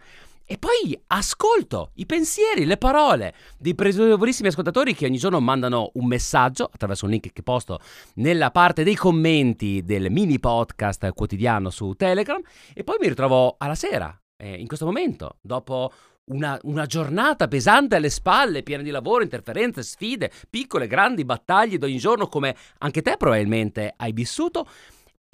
E 0.48 0.58
poi 0.58 0.96
ascolto 1.08 1.90
i 1.94 2.06
pensieri, 2.06 2.66
le 2.66 2.76
parole 2.76 3.34
dei 3.58 3.74
pregevolissimi 3.74 4.46
ascoltatori 4.46 4.94
che 4.94 5.04
ogni 5.04 5.18
giorno 5.18 5.40
mandano 5.40 5.90
un 5.94 6.06
messaggio 6.06 6.70
attraverso 6.72 7.04
un 7.04 7.10
link 7.10 7.32
che 7.32 7.42
posto 7.42 7.80
nella 8.14 8.52
parte 8.52 8.84
dei 8.84 8.94
commenti 8.94 9.82
del 9.82 10.08
mini 10.08 10.38
podcast 10.38 11.12
quotidiano 11.14 11.68
su 11.70 11.94
Telegram. 11.94 12.40
E 12.72 12.84
poi 12.84 12.96
mi 13.00 13.08
ritrovo 13.08 13.56
alla 13.58 13.74
sera, 13.74 14.16
eh, 14.36 14.54
in 14.54 14.68
questo 14.68 14.86
momento, 14.86 15.38
dopo 15.40 15.92
una, 16.26 16.56
una, 16.62 16.86
giornata 16.86 17.48
pesante 17.48 17.96
alle 17.96 18.10
spalle, 18.10 18.62
piena 18.62 18.84
di 18.84 18.90
lavoro, 18.90 19.24
interferenze, 19.24 19.82
sfide, 19.82 20.30
piccole, 20.48 20.86
grandi 20.86 21.24
battaglie 21.24 21.76
di 21.76 21.84
ogni 21.84 21.98
giorno, 21.98 22.28
come 22.28 22.54
anche 22.78 23.02
te 23.02 23.16
probabilmente 23.16 23.92
hai 23.96 24.12
vissuto. 24.12 24.66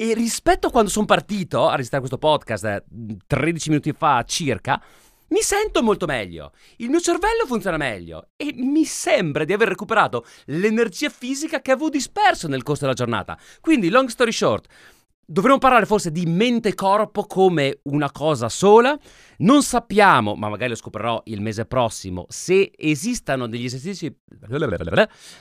E 0.03 0.15
rispetto 0.15 0.67
a 0.67 0.71
quando 0.73 0.91
sono 0.91 1.07
partito 1.07 1.69
a 1.69 1.77
registrare 1.77 2.05
questo 2.05 2.19
podcast 2.19 2.87
13 3.25 3.69
eh, 3.69 3.71
minuti 3.71 3.93
fa 3.93 4.25
circa, 4.25 4.83
mi 5.29 5.43
sento 5.43 5.81
molto 5.81 6.07
meglio. 6.07 6.51
Il 6.79 6.89
mio 6.89 6.99
cervello 6.99 7.47
funziona 7.47 7.77
meglio 7.77 8.31
e 8.35 8.53
mi 8.53 8.85
sembra 8.85 9.45
di 9.45 9.53
aver 9.53 9.69
recuperato 9.69 10.27
l'energia 10.47 11.09
fisica 11.09 11.61
che 11.61 11.71
avevo 11.71 11.89
disperso 11.89 12.49
nel 12.49 12.65
corso 12.65 12.81
della 12.81 12.95
giornata. 12.95 13.39
Quindi, 13.61 13.91
long 13.91 14.09
story 14.09 14.33
short, 14.33 14.67
Dovremmo 15.33 15.57
parlare 15.57 15.87
forse 15.87 16.13
di 16.13 16.27
mente-corpo 16.27 17.25
come 17.25 17.79
una 17.85 18.11
cosa 18.11 18.51
sola. 18.51 18.95
Non 19.39 19.63
sappiamo, 19.63 20.35
ma 20.35 20.51
magari 20.51 20.69
lo 20.69 20.77
scoprirò 20.77 21.23
il 21.25 21.41
mese 21.41 21.65
prossimo, 21.65 22.27
se 22.29 22.71
esistano 22.77 23.49
degli 23.49 23.65
esercizi, 23.65 24.15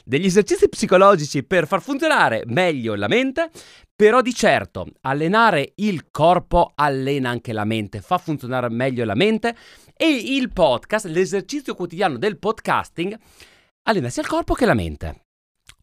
degli 0.05 0.25
esercizi 0.25 0.69
psicologici 0.69 1.43
per 1.43 1.67
far 1.67 1.81
funzionare 1.81 2.43
meglio 2.45 2.95
la 2.95 3.09
mente. 3.09 3.49
Però 3.93 4.21
di 4.21 4.33
certo, 4.33 4.87
allenare 5.01 5.73
il 5.75 6.09
corpo 6.09 6.71
allena 6.73 7.29
anche 7.29 7.51
la 7.51 7.65
mente, 7.65 7.99
fa 7.99 8.17
funzionare 8.17 8.69
meglio 8.69 9.03
la 9.03 9.15
mente. 9.15 9.57
E 9.93 10.07
il 10.07 10.53
podcast, 10.53 11.07
l'esercizio 11.07 11.75
quotidiano 11.75 12.17
del 12.17 12.39
podcasting, 12.39 13.13
allena 13.83 14.07
sia 14.07 14.21
il 14.21 14.29
corpo 14.29 14.53
che 14.53 14.65
la 14.65 14.73
mente. 14.73 15.25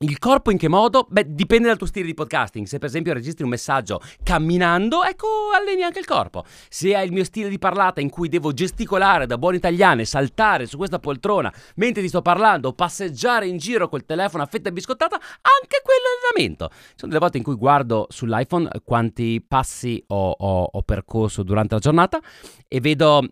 Il 0.00 0.18
corpo 0.18 0.52
in 0.52 0.58
che 0.58 0.68
modo? 0.68 1.06
Beh, 1.10 1.24
dipende 1.34 1.66
dal 1.66 1.76
tuo 1.76 1.86
stile 1.86 2.06
di 2.06 2.14
podcasting. 2.14 2.66
Se 2.66 2.78
per 2.78 2.88
esempio 2.88 3.12
registri 3.12 3.42
un 3.42 3.50
messaggio 3.50 4.00
camminando, 4.22 5.02
ecco, 5.02 5.26
alleni 5.52 5.82
anche 5.82 5.98
il 5.98 6.04
corpo. 6.04 6.44
Se 6.68 6.94
hai 6.94 7.06
il 7.06 7.12
mio 7.12 7.24
stile 7.24 7.48
di 7.48 7.58
parlata 7.58 8.00
in 8.00 8.08
cui 8.08 8.28
devo 8.28 8.52
gesticolare 8.52 9.26
da 9.26 9.38
buon 9.38 9.54
italiano 9.54 10.00
e 10.00 10.04
saltare 10.04 10.66
su 10.66 10.76
questa 10.76 11.00
poltrona 11.00 11.52
mentre 11.76 12.00
ti 12.02 12.08
sto 12.08 12.22
parlando, 12.22 12.72
passeggiare 12.72 13.48
in 13.48 13.56
giro 13.58 13.88
col 13.88 14.04
telefono 14.04 14.44
a 14.44 14.46
fetta 14.46 14.70
biscottata, 14.70 15.16
anche 15.16 15.82
quello 15.82 16.00
è 16.00 16.30
allenamento. 16.30 16.68
Ci 16.70 16.94
sono 16.94 17.12
delle 17.12 17.18
volte 17.18 17.38
in 17.38 17.42
cui 17.42 17.56
guardo 17.56 18.06
sull'iPhone 18.08 18.70
quanti 18.84 19.44
passi 19.46 20.02
ho, 20.06 20.30
ho, 20.30 20.62
ho 20.72 20.82
percorso 20.82 21.42
durante 21.42 21.74
la 21.74 21.80
giornata 21.80 22.20
e 22.68 22.80
vedo 22.80 23.22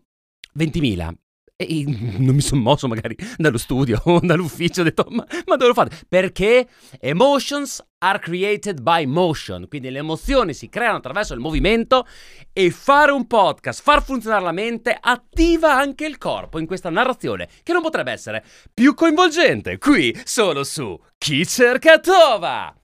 20.000, 0.58 1.12
e 1.56 1.84
non 1.86 2.34
mi 2.34 2.42
sono 2.42 2.60
mosso 2.60 2.86
magari 2.86 3.16
dallo 3.36 3.56
studio 3.56 4.00
o 4.04 4.20
dall'ufficio, 4.20 4.82
ho 4.82 4.84
detto 4.84 5.06
ma, 5.08 5.26
ma 5.46 5.56
dove 5.56 5.68
lo 5.68 5.74
fate? 5.74 6.04
Perché 6.06 6.68
emotions 7.00 7.82
are 7.98 8.18
created 8.18 8.82
by 8.82 9.06
motion, 9.06 9.66
quindi 9.68 9.90
le 9.90 9.98
emozioni 9.98 10.52
si 10.52 10.68
creano 10.68 10.98
attraverso 10.98 11.32
il 11.32 11.40
movimento 11.40 12.06
e 12.52 12.70
fare 12.70 13.10
un 13.10 13.26
podcast, 13.26 13.82
far 13.82 14.02
funzionare 14.02 14.44
la 14.44 14.52
mente, 14.52 14.96
attiva 14.98 15.74
anche 15.74 16.04
il 16.04 16.18
corpo 16.18 16.58
in 16.58 16.66
questa 16.66 16.90
narrazione 16.90 17.48
che 17.62 17.72
non 17.72 17.82
potrebbe 17.82 18.12
essere 18.12 18.44
più 18.72 18.94
coinvolgente 18.94 19.78
qui 19.78 20.14
solo 20.24 20.62
su 20.62 20.98
Chi 21.16 21.46
cerca 21.46 21.98
Tova! 21.98 22.74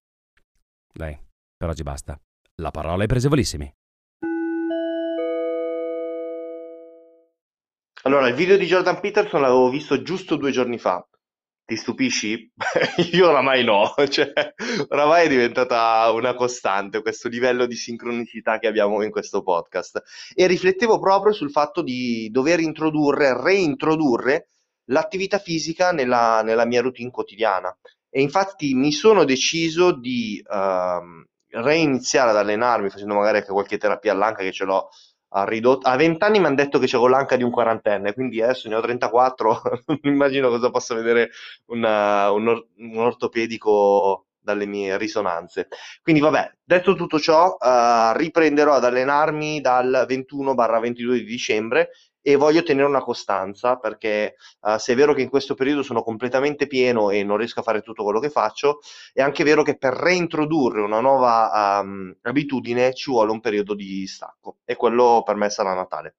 Dai, 0.95 1.19
per 1.57 1.69
oggi 1.69 1.83
basta. 1.83 2.19
La 2.57 2.71
parola 2.71 3.03
ai 3.03 3.09
presevolissimi. 3.09 3.73
Allora, 8.05 8.27
il 8.27 8.35
video 8.35 8.57
di 8.57 8.67
Jordan 8.67 8.99
Peterson 8.99 9.41
l'avevo 9.41 9.71
visto 9.71 10.03
giusto 10.03 10.35
due 10.35 10.51
giorni 10.51 10.77
fa. 10.77 11.07
Ti 11.65 11.77
stupisci? 11.77 12.53
Io 13.13 13.29
oramai 13.29 13.63
no, 13.63 13.95
cioè, 14.11 14.33
oramai 14.89 15.27
è 15.27 15.29
diventata 15.29 16.11
una 16.11 16.35
costante 16.35 17.01
questo 17.01 17.29
livello 17.29 17.65
di 17.65 17.77
sincronicità 17.77 18.59
che 18.59 18.67
abbiamo 18.67 19.01
in 19.03 19.13
questo 19.13 19.45
podcast. 19.45 20.03
E 20.35 20.49
riflettevo 20.49 20.99
proprio 20.99 21.33
sul 21.33 21.53
fatto 21.53 21.81
di 21.81 22.29
dover 22.33 22.59
introdurre, 22.59 23.41
reintrodurre 23.41 24.49
l'attività 24.87 25.39
fisica 25.39 25.93
nella, 25.93 26.43
nella 26.43 26.67
mia 26.67 26.81
routine 26.81 27.11
quotidiana. 27.11 27.73
E 28.11 28.21
infatti 28.21 28.75
mi 28.75 28.91
sono 28.91 29.23
deciso 29.23 29.93
di 29.93 30.43
uh, 30.45 31.61
reiniziare 31.61 32.31
ad 32.31 32.37
allenarmi 32.37 32.91
facendo 32.91 33.15
magari 33.15 33.39
anche 33.39 33.53
qualche 33.53 33.79
terapia 33.79 34.11
all'anca 34.11 34.43
che 34.43 34.53
ce 34.53 34.65
l'ho 34.65 34.89
a 35.33 35.45
ridotto. 35.45 35.89
A 35.89 35.97
20 35.97 36.25
anni 36.25 36.39
mi 36.39 36.47
hanno 36.47 36.55
detto 36.55 36.79
che 36.79 36.87
c'avevo 36.87 37.09
l'anca 37.09 37.37
di 37.37 37.43
un 37.43 37.51
quarantenne, 37.51 38.15
quindi 38.15 38.41
adesso 38.41 38.69
ne 38.69 38.75
ho 38.75 38.81
34, 38.81 39.63
non 39.87 39.99
immagino 40.03 40.49
cosa 40.49 40.71
possa 40.71 40.95
vedere 40.95 41.31
una, 41.67 42.31
un, 42.31 42.49
or- 42.49 42.67
un, 42.79 42.99
ortopedico 42.99 44.27
dalle 44.39 44.67
mie 44.67 44.99
risonanze. 44.99 45.69
Quindi 46.03 46.21
vabbè, 46.21 46.53
detto 46.65 46.95
tutto 46.95 47.19
ciò, 47.19 47.57
uh, 47.59 48.17
riprenderò 48.17 48.75
ad 48.75 48.85
allenarmi 48.85 49.61
dal 49.61 50.07
21-22 50.09 50.93
di 51.15 51.25
dicembre 51.25 51.91
e 52.23 52.37
voglio 52.37 52.63
tenere 52.63 52.87
una 52.87 53.03
costanza 53.03 53.77
perché 53.77 54.37
uh, 54.61 54.79
se 54.79 54.93
è 54.93 54.97
vero 54.97 55.13
che 55.13 55.23
in 55.23 55.29
questo 55.29 55.55
periodo 55.55 55.83
sono 55.83 56.03
completamente 56.03 56.67
pieno 56.67 57.11
e 57.11 57.23
non 57.25 57.37
riesco 57.37 57.61
a 57.61 57.65
fare 57.65 57.83
tutto 57.83 58.05
quello 58.05 58.21
che 58.21 58.31
faccio, 58.31 58.79
è 59.13 59.21
anche 59.21 59.45
vero 59.45 59.63
che 59.63 59.77
per 59.77 59.93
reintrodurre 59.93 60.81
una 60.81 61.01
nuova 61.01 61.81
um, 61.83 62.17
abitudine 62.23 62.95
ci 62.95 63.11
vuole 63.11 63.33
un 63.33 63.41
periodo 63.41 63.75
di 63.75 64.07
stacco 64.07 64.59
e 64.65 64.77
quello 64.77 65.23
per 65.25 65.35
me 65.35 65.51
sarà 65.51 65.75
Natale. 65.75 66.15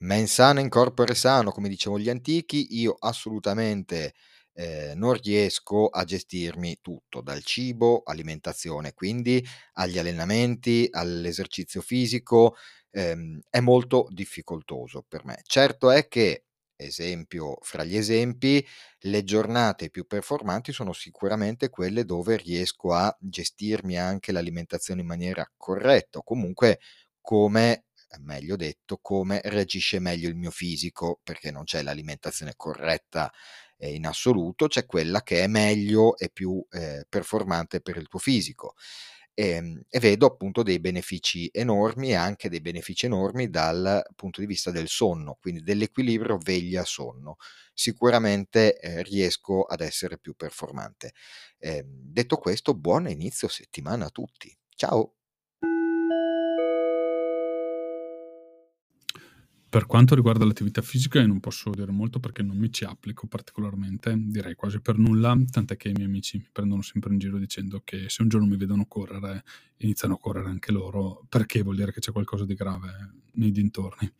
Men 0.00 0.28
sano 0.28 0.60
in 0.60 0.68
corpore 0.68 1.14
sano, 1.16 1.50
come 1.50 1.68
dicevano 1.68 2.00
gli 2.00 2.08
antichi, 2.08 2.78
io 2.78 2.96
assolutamente 3.00 4.14
eh, 4.58 4.92
non 4.96 5.12
riesco 5.14 5.86
a 5.86 6.02
gestirmi 6.04 6.78
tutto, 6.80 7.20
dal 7.20 7.42
cibo, 7.44 8.02
alimentazione, 8.04 8.92
quindi 8.92 9.44
agli 9.74 9.98
allenamenti, 9.98 10.88
all'esercizio 10.90 11.80
fisico, 11.80 12.56
ehm, 12.90 13.40
è 13.50 13.60
molto 13.60 14.08
difficoltoso 14.10 15.04
per 15.06 15.24
me. 15.24 15.40
Certo 15.44 15.90
è 15.90 16.08
che, 16.08 16.44
esempio 16.76 17.58
fra 17.62 17.84
gli 17.84 17.96
esempi, 17.96 18.64
le 19.02 19.22
giornate 19.24 19.90
più 19.90 20.06
performanti 20.06 20.72
sono 20.72 20.92
sicuramente 20.92 21.68
quelle 21.70 22.04
dove 22.04 22.36
riesco 22.36 22.92
a 22.92 23.16
gestirmi 23.20 23.96
anche 23.98 24.32
l'alimentazione 24.32 25.00
in 25.02 25.06
maniera 25.06 25.48
corretta, 25.56 26.20
comunque 26.22 26.80
come 27.20 27.84
meglio 28.20 28.56
detto, 28.56 28.98
come 29.02 29.40
reagisce 29.44 29.98
meglio 29.98 30.28
il 30.28 30.34
mio 30.34 30.50
fisico, 30.50 31.20
perché 31.22 31.50
non 31.50 31.64
c'è 31.64 31.82
l'alimentazione 31.82 32.54
corretta 32.56 33.30
eh, 33.78 33.94
in 33.94 34.06
assoluto, 34.06 34.66
c'è 34.66 34.86
quella 34.86 35.22
che 35.22 35.42
è 35.42 35.46
meglio 35.46 36.16
e 36.18 36.30
più 36.30 36.64
eh, 36.70 37.06
performante 37.08 37.80
per 37.80 37.96
il 37.96 38.08
tuo 38.08 38.18
fisico. 38.18 38.74
E, 39.34 39.48
ehm, 39.50 39.82
e, 39.88 40.00
vedo 40.00 40.26
appunto 40.26 40.62
dei 40.62 40.80
benefici 40.80 41.48
enormi 41.52 42.10
e 42.10 42.14
anche 42.14 42.48
dei 42.48 42.60
benefici 42.60 43.06
enormi 43.06 43.48
dal 43.50 44.02
punto 44.16 44.40
di 44.40 44.46
vista 44.46 44.70
del 44.72 44.88
sonno, 44.88 45.36
quindi 45.40 45.62
dell'equilibrio 45.62 46.38
veglia-sonno. 46.38 47.36
Sicuramente 47.72 48.78
eh, 48.80 49.02
riesco 49.04 49.62
ad 49.62 49.80
essere 49.80 50.18
più 50.18 50.34
performante. 50.34 51.12
Eh, 51.58 51.84
detto 51.86 52.36
questo, 52.36 52.74
buon 52.74 53.08
inizio 53.08 53.48
settimana 53.48 54.06
a 54.06 54.10
tutti. 54.10 54.56
Ciao! 54.74 55.17
Per 59.70 59.84
quanto 59.84 60.14
riguarda 60.14 60.46
l'attività 60.46 60.80
fisica, 60.80 61.20
io 61.20 61.26
non 61.26 61.40
posso 61.40 61.68
dire 61.68 61.92
molto 61.92 62.20
perché 62.20 62.42
non 62.42 62.56
mi 62.56 62.72
ci 62.72 62.84
applico 62.84 63.26
particolarmente, 63.26 64.14
direi 64.16 64.54
quasi 64.54 64.80
per 64.80 64.96
nulla, 64.96 65.36
tant'è 65.50 65.76
che 65.76 65.90
i 65.90 65.92
miei 65.92 66.06
amici 66.06 66.38
mi 66.38 66.48
prendono 66.50 66.80
sempre 66.80 67.12
in 67.12 67.18
giro 67.18 67.36
dicendo 67.36 67.82
che 67.84 68.08
se 68.08 68.22
un 68.22 68.28
giorno 68.28 68.46
mi 68.46 68.56
vedono 68.56 68.86
correre, 68.86 69.44
iniziano 69.78 70.14
a 70.14 70.18
correre 70.18 70.48
anche 70.48 70.72
loro, 70.72 71.26
perché 71.28 71.60
vuol 71.60 71.76
dire 71.76 71.92
che 71.92 72.00
c'è 72.00 72.12
qualcosa 72.12 72.46
di 72.46 72.54
grave 72.54 73.12
nei 73.32 73.50
dintorni. 73.50 74.10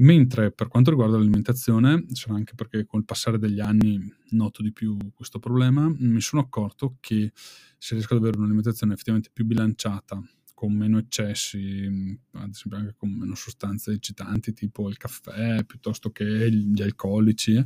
Mentre 0.00 0.52
per 0.52 0.68
quanto 0.68 0.90
riguarda 0.90 1.16
l'alimentazione, 1.16 2.04
sarà 2.12 2.34
anche 2.34 2.54
perché 2.54 2.84
col 2.84 3.06
passare 3.06 3.38
degli 3.38 3.60
anni 3.60 4.00
noto 4.30 4.60
di 4.62 4.72
più 4.72 4.98
questo 5.14 5.38
problema, 5.38 5.90
mi 5.96 6.20
sono 6.20 6.42
accorto 6.42 6.96
che 7.00 7.32
se 7.78 7.94
riesco 7.94 8.14
ad 8.14 8.20
avere 8.20 8.36
un'alimentazione 8.36 8.92
effettivamente 8.92 9.30
più 9.32 9.46
bilanciata 9.46 10.22
con 10.62 10.74
meno 10.74 10.98
eccessi, 10.98 11.88
mm, 11.88 12.14
ad 12.34 12.50
esempio 12.50 12.78
anche 12.78 12.94
con 12.96 13.10
meno 13.10 13.34
sostanze 13.34 13.90
eccitanti 13.90 14.52
tipo 14.52 14.88
il 14.88 14.96
caffè 14.96 15.64
piuttosto 15.64 16.12
che 16.12 16.52
gli 16.52 16.80
alcolici, 16.80 17.60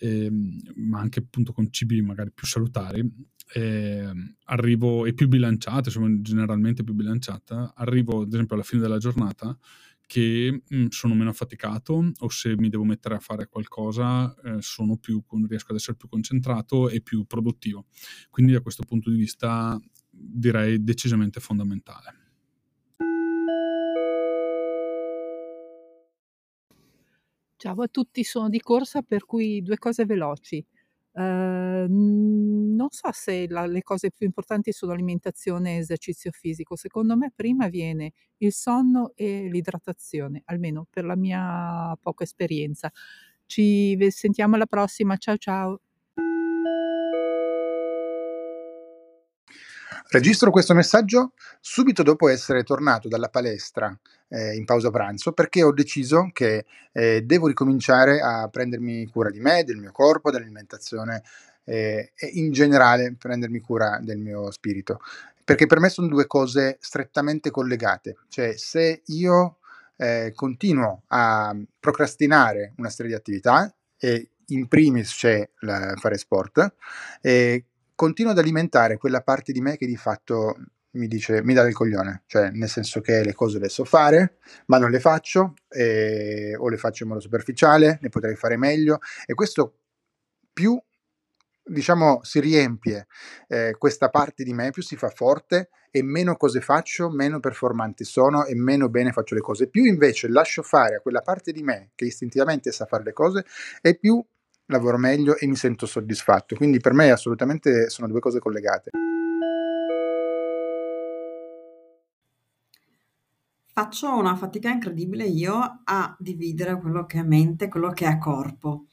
eh, 0.00 0.28
ma 0.74 0.98
anche 0.98 1.20
appunto 1.20 1.52
con 1.52 1.70
cibi 1.70 2.02
magari 2.02 2.32
più 2.32 2.44
salutari, 2.44 3.08
eh, 3.54 4.12
arrivo, 4.46 5.06
e 5.06 5.14
più 5.14 5.28
bilanciate, 5.28 5.90
insomma 5.90 6.12
generalmente 6.20 6.82
più 6.82 6.94
bilanciata, 6.94 7.72
arrivo 7.76 8.22
ad 8.22 8.32
esempio 8.32 8.56
alla 8.56 8.64
fine 8.64 8.82
della 8.82 8.98
giornata 8.98 9.56
che 10.04 10.62
mh, 10.66 10.76
mm, 10.76 10.86
sono 10.88 11.14
meno 11.14 11.30
affaticato 11.30 12.10
o 12.18 12.28
se 12.30 12.56
mi 12.56 12.68
devo 12.68 12.82
mettere 12.82 13.14
a 13.14 13.20
fare 13.20 13.46
qualcosa 13.46 14.34
eh, 14.42 14.58
più, 14.98 15.22
riesco 15.46 15.70
ad 15.70 15.76
essere 15.76 15.96
più 15.96 16.08
concentrato 16.08 16.88
e 16.88 17.00
più 17.00 17.26
produttivo. 17.26 17.86
Quindi 18.28 18.52
da 18.54 18.60
questo 18.60 18.82
punto 18.82 19.08
di 19.08 19.16
vista 19.16 19.80
direi 20.18 20.82
decisamente 20.82 21.40
fondamentale. 21.40 22.14
Ciao 27.56 27.82
a 27.82 27.88
tutti, 27.88 28.22
sono 28.22 28.48
di 28.48 28.60
corsa 28.60 29.02
per 29.02 29.24
cui 29.24 29.62
due 29.62 29.78
cose 29.78 30.04
veloci. 30.04 30.64
Uh, 31.10 31.86
non 31.88 32.86
so 32.90 33.08
se 33.10 33.48
la, 33.48 33.66
le 33.66 33.82
cose 33.82 34.12
più 34.12 34.26
importanti 34.26 34.70
sono 34.70 34.92
alimentazione 34.92 35.74
e 35.74 35.78
esercizio 35.78 36.30
fisico. 36.30 36.76
Secondo 36.76 37.16
me 37.16 37.32
prima 37.34 37.66
viene 37.66 38.12
il 38.36 38.52
sonno 38.52 39.10
e 39.16 39.48
l'idratazione, 39.50 40.42
almeno 40.44 40.86
per 40.88 41.04
la 41.04 41.16
mia 41.16 41.96
poca 42.00 42.22
esperienza. 42.22 42.92
Ci 43.46 43.98
sentiamo 44.10 44.54
alla 44.54 44.66
prossima, 44.66 45.16
ciao 45.16 45.36
ciao. 45.36 45.80
Registro 50.10 50.50
questo 50.50 50.72
messaggio 50.72 51.32
subito 51.60 52.02
dopo 52.02 52.28
essere 52.28 52.62
tornato 52.62 53.08
dalla 53.08 53.28
palestra 53.28 53.94
eh, 54.28 54.54
in 54.56 54.64
pausa 54.64 54.88
pranzo 54.88 55.32
perché 55.32 55.62
ho 55.62 55.70
deciso 55.70 56.30
che 56.32 56.64
eh, 56.92 57.20
devo 57.22 57.46
ricominciare 57.46 58.18
a 58.18 58.48
prendermi 58.48 59.06
cura 59.08 59.28
di 59.28 59.38
me, 59.38 59.64
del 59.64 59.76
mio 59.76 59.92
corpo, 59.92 60.30
dell'alimentazione 60.30 61.22
eh, 61.64 62.12
e 62.14 62.26
in 62.26 62.52
generale 62.52 63.16
prendermi 63.18 63.60
cura 63.60 63.98
del 64.00 64.16
mio 64.16 64.50
spirito. 64.50 64.98
Perché 65.44 65.66
per 65.66 65.78
me 65.78 65.90
sono 65.90 66.08
due 66.08 66.26
cose 66.26 66.78
strettamente 66.80 67.50
collegate. 67.50 68.16
Cioè 68.28 68.56
se 68.56 69.02
io 69.08 69.58
eh, 69.96 70.32
continuo 70.34 71.02
a 71.08 71.54
procrastinare 71.78 72.72
una 72.78 72.88
serie 72.88 73.12
di 73.12 73.16
attività 73.18 73.70
e 73.98 74.30
in 74.46 74.68
primis 74.68 75.12
c'è 75.12 75.46
la, 75.60 75.92
fare 75.96 76.16
sport, 76.16 76.72
continuo 77.98 78.30
ad 78.30 78.38
alimentare 78.38 78.96
quella 78.96 79.22
parte 79.22 79.50
di 79.50 79.60
me 79.60 79.76
che 79.76 79.84
di 79.84 79.96
fatto 79.96 80.54
mi 80.92 81.08
dice, 81.08 81.42
mi 81.42 81.52
dà 81.52 81.64
del 81.64 81.72
coglione, 81.74 82.22
cioè 82.26 82.50
nel 82.50 82.68
senso 82.68 83.00
che 83.00 83.24
le 83.24 83.34
cose 83.34 83.58
le 83.58 83.68
so 83.68 83.84
fare, 83.84 84.36
ma 84.66 84.78
non 84.78 84.92
le 84.92 85.00
faccio, 85.00 85.54
e, 85.68 86.54
o 86.56 86.68
le 86.68 86.76
faccio 86.76 87.02
in 87.02 87.08
modo 87.08 87.20
superficiale, 87.20 87.98
ne 88.00 88.08
potrei 88.08 88.36
fare 88.36 88.56
meglio, 88.56 89.00
e 89.26 89.34
questo 89.34 89.80
più 90.52 90.80
diciamo 91.60 92.20
si 92.22 92.38
riempie 92.38 93.08
eh, 93.48 93.74
questa 93.76 94.10
parte 94.10 94.44
di 94.44 94.54
me, 94.54 94.70
più 94.70 94.82
si 94.82 94.94
fa 94.94 95.08
forte 95.08 95.70
e 95.90 96.00
meno 96.04 96.36
cose 96.36 96.60
faccio, 96.60 97.10
meno 97.10 97.40
performante 97.40 98.04
sono 98.04 98.44
e 98.44 98.54
meno 98.54 98.88
bene 98.88 99.10
faccio 99.10 99.34
le 99.34 99.40
cose. 99.40 99.66
Più 99.68 99.82
invece 99.82 100.28
lascio 100.28 100.62
fare 100.62 100.94
a 100.94 101.00
quella 101.00 101.20
parte 101.20 101.50
di 101.50 101.64
me 101.64 101.90
che 101.96 102.04
istintivamente 102.04 102.70
sa 102.70 102.86
fare 102.86 103.02
le 103.02 103.12
cose 103.12 103.44
e 103.82 103.98
più 103.98 104.24
lavoro 104.68 104.96
meglio 104.98 105.36
e 105.36 105.46
mi 105.46 105.56
sento 105.56 105.86
soddisfatto. 105.86 106.54
Quindi 106.54 106.78
per 106.78 106.92
me 106.92 107.10
assolutamente 107.10 107.90
sono 107.90 108.08
due 108.08 108.20
cose 108.20 108.38
collegate. 108.38 108.90
Faccio 113.78 114.16
una 114.16 114.34
fatica 114.34 114.70
incredibile 114.70 115.24
io 115.24 115.82
a 115.84 116.16
dividere 116.18 116.80
quello 116.80 117.06
che 117.06 117.20
è 117.20 117.22
mente 117.22 117.66
e 117.66 117.68
quello 117.68 117.90
che 117.90 118.06
è 118.06 118.18
corpo, 118.18 118.86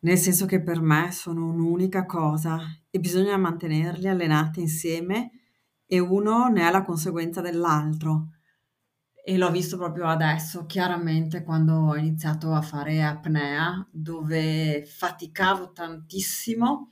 nel 0.00 0.16
senso 0.16 0.46
che 0.46 0.62
per 0.62 0.80
me 0.80 1.12
sono 1.12 1.50
un'unica 1.50 2.06
cosa 2.06 2.58
e 2.88 2.98
bisogna 2.98 3.36
mantenerli 3.36 4.08
allenati 4.08 4.60
insieme 4.60 5.32
e 5.86 5.98
uno 5.98 6.48
ne 6.48 6.66
è 6.66 6.70
la 6.70 6.82
conseguenza 6.82 7.42
dell'altro. 7.42 8.28
E 9.24 9.36
l'ho 9.36 9.50
visto 9.50 9.76
proprio 9.76 10.06
adesso, 10.06 10.66
chiaramente 10.66 11.44
quando 11.44 11.74
ho 11.74 11.96
iniziato 11.96 12.52
a 12.52 12.60
fare 12.60 13.02
apnea, 13.02 13.86
dove 13.90 14.84
faticavo 14.84 15.72
tantissimo 15.72 16.90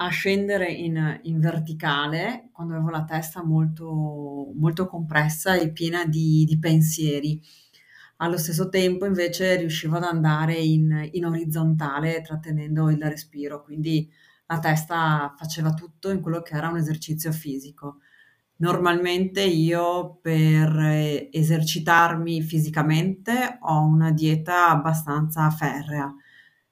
a 0.00 0.08
scendere 0.08 0.70
in, 0.70 1.20
in 1.24 1.40
verticale 1.40 2.48
quando 2.52 2.74
avevo 2.74 2.90
la 2.90 3.04
testa 3.04 3.44
molto, 3.44 4.50
molto 4.54 4.86
compressa 4.86 5.56
e 5.56 5.70
piena 5.72 6.06
di, 6.06 6.44
di 6.46 6.58
pensieri. 6.58 7.40
Allo 8.18 8.38
stesso 8.38 8.68
tempo 8.68 9.04
invece 9.06 9.56
riuscivo 9.56 9.96
ad 9.96 10.04
andare 10.04 10.54
in, 10.54 11.08
in 11.12 11.26
orizzontale 11.26 12.22
trattenendo 12.22 12.90
il 12.90 13.02
respiro, 13.02 13.62
quindi 13.62 14.10
la 14.46 14.58
testa 14.58 15.34
faceva 15.36 15.74
tutto 15.74 16.10
in 16.10 16.20
quello 16.20 16.40
che 16.40 16.54
era 16.54 16.68
un 16.68 16.78
esercizio 16.78 17.30
fisico. 17.32 17.98
Normalmente 18.60 19.44
io 19.44 20.18
per 20.20 20.76
eh, 20.80 21.28
esercitarmi 21.30 22.42
fisicamente 22.42 23.58
ho 23.62 23.82
una 23.84 24.10
dieta 24.10 24.70
abbastanza 24.70 25.48
ferrea. 25.50 26.12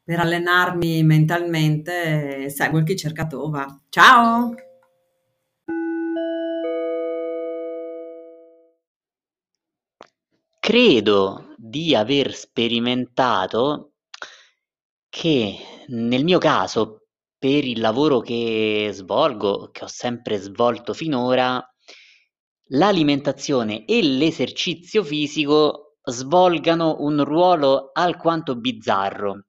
Per 0.03 0.19
allenarmi 0.19 1.05
mentalmente 1.05 2.47
eh, 2.47 2.51
seguo 2.51 2.81
il 2.81 2.85
chi 2.85 2.97
cerca 2.97 3.27
trova. 3.27 3.83
Ciao! 3.89 4.55
Credo 10.59 11.55
di 11.57 11.95
aver 11.95 12.35
sperimentato 12.35 13.93
che 15.09 15.57
nel 15.89 16.25
mio 16.25 16.39
caso, 16.39 17.07
per 17.39 17.65
il 17.65 17.79
lavoro 17.79 18.19
che 18.21 18.91
svolgo, 18.93 19.71
che 19.71 19.85
ho 19.85 19.87
sempre 19.87 20.39
svolto 20.39 20.93
finora, 20.93 21.65
l'alimentazione 22.69 23.85
e 23.85 24.03
l'esercizio 24.03 25.05
fisico 25.05 25.99
svolgano 26.03 26.97
un 27.01 27.25
ruolo 27.25 27.91
alquanto 27.93 28.57
bizzarro. 28.57 29.45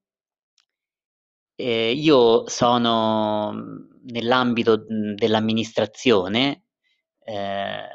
Eh, 1.55 1.91
io 1.91 2.47
sono 2.47 3.53
nell'ambito 4.03 4.83
dell'amministrazione, 5.15 6.65
eh, 7.23 7.87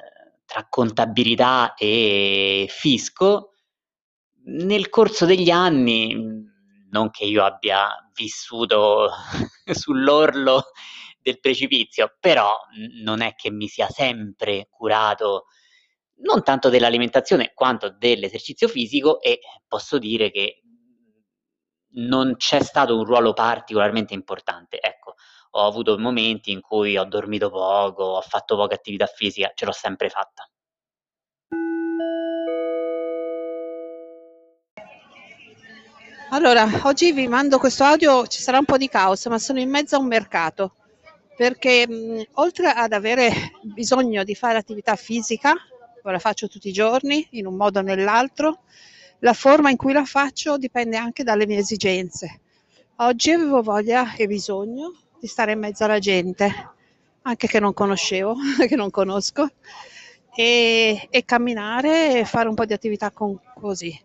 tra 0.44 0.66
contabilità 0.68 1.74
e 1.74 2.66
fisco. 2.68 3.52
Nel 4.44 4.88
corso 4.88 5.24
degli 5.24 5.50
anni, 5.50 6.50
non 6.90 7.10
che 7.10 7.24
io 7.24 7.44
abbia 7.44 7.88
vissuto 8.14 9.10
sull'orlo 9.64 10.64
del 11.22 11.40
precipizio, 11.40 12.16
però 12.20 12.58
non 13.02 13.20
è 13.22 13.34
che 13.34 13.50
mi 13.50 13.68
sia 13.68 13.88
sempre 13.88 14.68
curato 14.70 15.46
non 16.22 16.42
tanto 16.42 16.68
dell'alimentazione 16.68 17.52
quanto 17.54 17.90
dell'esercizio 17.90 18.68
fisico 18.68 19.20
e 19.20 19.40
posso 19.66 19.98
dire 19.98 20.30
che 20.30 20.62
non 21.94 22.36
c'è 22.36 22.62
stato 22.62 22.96
un 22.96 23.04
ruolo 23.04 23.32
particolarmente 23.32 24.14
importante. 24.14 24.80
Ecco, 24.80 25.14
ho 25.50 25.66
avuto 25.66 25.98
momenti 25.98 26.50
in 26.50 26.60
cui 26.60 26.96
ho 26.96 27.04
dormito 27.04 27.50
poco, 27.50 28.04
ho 28.04 28.20
fatto 28.20 28.56
poca 28.56 28.74
attività 28.74 29.06
fisica, 29.06 29.52
ce 29.54 29.64
l'ho 29.64 29.72
sempre 29.72 30.08
fatta. 30.08 30.46
Allora, 36.30 36.66
oggi 36.84 37.12
vi 37.12 37.28
mando 37.28 37.58
questo 37.58 37.84
audio, 37.84 38.26
ci 38.26 38.40
sarà 38.40 38.56
un 38.56 38.64
po' 38.64 38.78
di 38.78 38.88
caos, 38.88 39.26
ma 39.26 39.38
sono 39.38 39.60
in 39.60 39.68
mezzo 39.68 39.96
a 39.96 39.98
un 39.98 40.06
mercato 40.06 40.76
perché 41.36 41.88
mh, 41.88 42.22
oltre 42.34 42.68
ad 42.68 42.92
avere 42.92 43.32
bisogno 43.62 44.24
di 44.24 44.34
fare 44.34 44.58
attività 44.58 44.96
fisica, 44.96 45.54
la 46.02 46.18
faccio 46.18 46.48
tutti 46.48 46.68
i 46.68 46.72
giorni 46.72 47.26
in 47.32 47.46
un 47.46 47.54
modo 47.54 47.78
o 47.78 47.82
nell'altro, 47.82 48.62
la 49.20 49.32
forma 49.32 49.70
in 49.70 49.76
cui 49.76 49.92
la 49.92 50.04
faccio 50.04 50.58
dipende 50.58 50.96
anche 50.96 51.22
dalle 51.22 51.46
mie 51.46 51.58
esigenze. 51.58 52.40
Oggi 52.96 53.30
avevo 53.30 53.62
voglia 53.62 54.14
e 54.14 54.26
bisogno 54.26 54.94
di 55.20 55.26
stare 55.26 55.52
in 55.52 55.60
mezzo 55.60 55.84
alla 55.84 56.00
gente, 56.00 56.70
anche 57.22 57.46
che 57.46 57.60
non 57.60 57.72
conoscevo, 57.72 58.34
che 58.66 58.74
non 58.74 58.90
conosco, 58.90 59.48
e, 60.34 61.06
e 61.08 61.24
camminare 61.24 62.20
e 62.20 62.24
fare 62.24 62.48
un 62.48 62.54
po' 62.54 62.64
di 62.64 62.72
attività 62.72 63.10
con, 63.10 63.38
così. 63.54 63.96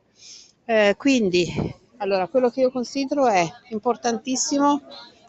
Eh, 0.65 0.95
quindi, 0.97 1.51
allora, 1.97 2.27
quello 2.27 2.49
che 2.49 2.61
io 2.61 2.71
considero 2.71 3.27
è 3.27 3.47
importantissimo 3.69 4.81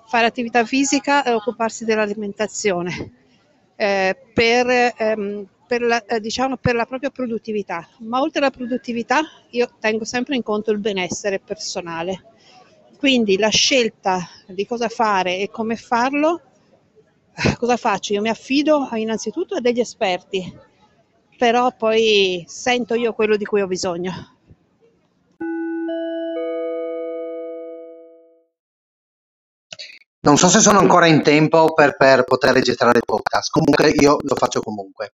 fare 0.08 0.26
attività 0.26 0.64
fisica 0.64 1.22
e 1.22 1.32
occuparsi 1.32 1.84
dell'alimentazione 1.84 3.12
eh, 3.76 4.16
per, 4.32 4.94
ehm, 4.96 5.46
per, 5.66 5.82
la, 5.82 6.04
eh, 6.04 6.18
diciamo, 6.18 6.56
per 6.56 6.74
la 6.74 6.86
propria 6.86 7.10
produttività. 7.10 7.86
Ma 7.98 8.20
oltre 8.20 8.40
alla 8.40 8.50
produttività 8.50 9.20
io 9.50 9.68
tengo 9.78 10.04
sempre 10.04 10.34
in 10.34 10.42
conto 10.42 10.72
il 10.72 10.78
benessere 10.78 11.38
personale. 11.38 12.24
Quindi 12.98 13.38
la 13.38 13.50
scelta 13.50 14.26
di 14.46 14.66
cosa 14.66 14.88
fare 14.88 15.38
e 15.38 15.50
come 15.50 15.76
farlo, 15.76 16.40
eh, 17.36 17.56
cosa 17.56 17.76
faccio? 17.76 18.14
Io 18.14 18.22
mi 18.22 18.30
affido 18.30 18.88
innanzitutto 18.94 19.54
a 19.54 19.60
degli 19.60 19.78
esperti, 19.78 20.52
però 21.36 21.72
poi 21.76 22.44
sento 22.48 22.94
io 22.94 23.12
quello 23.12 23.36
di 23.36 23.44
cui 23.44 23.60
ho 23.60 23.68
bisogno. 23.68 24.37
Non 30.20 30.36
so 30.36 30.48
se 30.48 30.60
sono 30.60 30.78
ancora 30.78 31.06
in 31.06 31.22
tempo 31.22 31.72
per, 31.72 31.96
per 31.96 32.24
poter 32.24 32.52
registrare 32.52 32.98
il 32.98 33.04
podcast, 33.04 33.50
comunque 33.50 33.90
io 33.90 34.16
lo 34.20 34.34
faccio 34.34 34.60
comunque. 34.60 35.12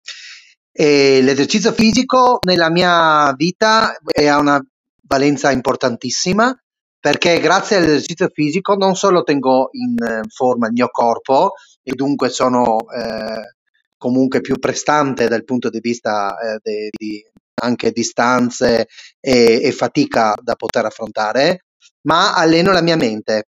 E 0.72 1.20
l'esercizio 1.22 1.72
fisico 1.72 2.38
nella 2.46 2.70
mia 2.70 3.32
vita 3.36 3.96
ha 3.96 4.38
una 4.38 4.60
valenza 5.06 5.50
importantissima 5.50 6.56
perché 6.98 7.38
grazie 7.38 7.76
all'esercizio 7.76 8.30
fisico 8.32 8.74
non 8.76 8.96
solo 8.96 9.22
tengo 9.24 9.68
in 9.72 10.02
eh, 10.02 10.20
forma 10.26 10.68
il 10.68 10.72
mio 10.72 10.88
corpo 10.90 11.52
e 11.82 11.92
dunque 11.92 12.30
sono 12.30 12.78
eh, 12.90 13.56
comunque 13.98 14.40
più 14.40 14.58
prestante 14.58 15.28
dal 15.28 15.44
punto 15.44 15.68
di 15.68 15.80
vista 15.80 16.34
eh, 16.38 16.58
de, 16.62 16.88
di 16.90 17.22
anche 17.62 17.90
distanze 17.90 18.86
e, 19.20 19.60
e 19.62 19.70
fatica 19.72 20.34
da 20.40 20.54
poter 20.54 20.86
affrontare, 20.86 21.66
ma 22.08 22.34
alleno 22.34 22.72
la 22.72 22.82
mia 22.82 22.96
mente 22.96 23.44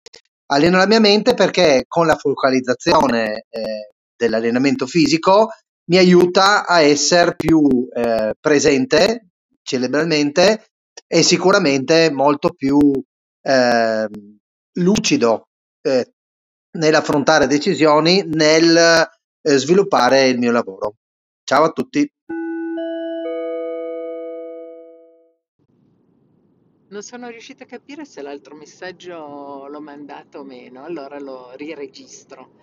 alleno 0.48 0.78
la 0.78 0.88
mia 0.88 1.00
mente 1.00 1.34
perché 1.34 1.86
con 1.88 2.06
la 2.06 2.16
focalizzazione 2.16 3.46
eh, 3.50 3.92
dell'allenamento 4.16 4.86
fisico 4.86 5.50
mi 5.90 5.98
aiuta 5.98 6.66
a 6.66 6.82
essere 6.82 7.36
più 7.36 7.88
eh, 7.94 8.34
presente 8.40 9.28
cerebralmente 9.62 10.66
e 11.08 11.24
sicuramente 11.24 12.12
molto 12.12 12.50
più 12.54 12.80
eh, 13.42 14.08
lucido 14.74 15.48
nell'affrontare 16.76 17.48
decisioni, 17.48 18.24
nel 18.26 18.76
eh, 18.78 19.58
sviluppare 19.58 20.28
il 20.28 20.38
mio 20.38 20.52
lavoro. 20.52 20.96
Ciao 21.44 21.64
a 21.64 21.70
tutti. 21.70 22.10
Non 26.96 27.04
sono 27.04 27.28
riuscita 27.28 27.66
a 27.66 27.68
capire 27.68 28.06
se 28.06 28.22
l'altro 28.22 28.56
messaggio 28.56 29.68
l'ho 29.68 29.82
mandato 29.82 30.40
o 30.40 30.44
meno, 30.46 30.86
allora 30.86 31.20
lo 31.20 31.52
riregistro. 31.58 32.54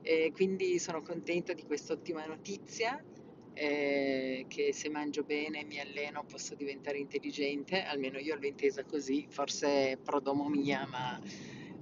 E 0.00 0.30
quindi 0.32 0.78
sono 0.78 1.02
contenta 1.02 1.54
di 1.54 1.64
quest'ottima 1.64 2.24
notizia, 2.24 3.04
eh, 3.52 4.44
che 4.46 4.72
se 4.72 4.90
mangio 4.90 5.24
bene, 5.24 5.64
mi 5.64 5.80
alleno, 5.80 6.24
posso 6.24 6.54
diventare 6.54 6.98
intelligente, 6.98 7.82
almeno 7.82 8.20
io 8.20 8.36
l'ho 8.36 8.46
intesa 8.46 8.84
così, 8.84 9.26
forse 9.28 9.90
è 9.90 9.96
prodomo 9.96 10.48
mia, 10.48 10.86
ma 10.86 11.18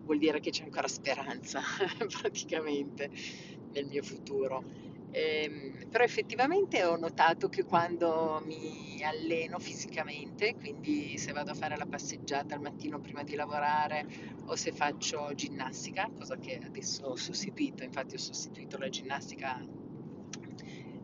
vuol 0.04 0.16
dire 0.16 0.40
che 0.40 0.48
c'è 0.48 0.62
ancora 0.64 0.88
speranza 0.88 1.60
praticamente 2.22 3.10
nel 3.72 3.84
mio 3.84 4.02
futuro. 4.02 4.64
Eh, 5.10 5.86
però 5.88 6.04
effettivamente 6.04 6.84
ho 6.84 6.96
notato 6.96 7.48
che 7.48 7.64
quando 7.64 8.42
mi 8.44 9.02
alleno 9.02 9.58
fisicamente, 9.58 10.54
quindi 10.54 11.16
se 11.16 11.32
vado 11.32 11.52
a 11.52 11.54
fare 11.54 11.76
la 11.76 11.86
passeggiata 11.86 12.54
al 12.54 12.60
mattino 12.60 13.00
prima 13.00 13.22
di 13.22 13.34
lavorare 13.34 14.06
o 14.46 14.56
se 14.56 14.72
faccio 14.72 15.32
ginnastica, 15.34 16.10
cosa 16.16 16.36
che 16.36 16.60
adesso 16.62 17.06
ho 17.06 17.16
sostituito, 17.16 17.84
infatti 17.84 18.14
ho 18.14 18.18
sostituito 18.18 18.76
la 18.76 18.88
ginnastica, 18.88 19.64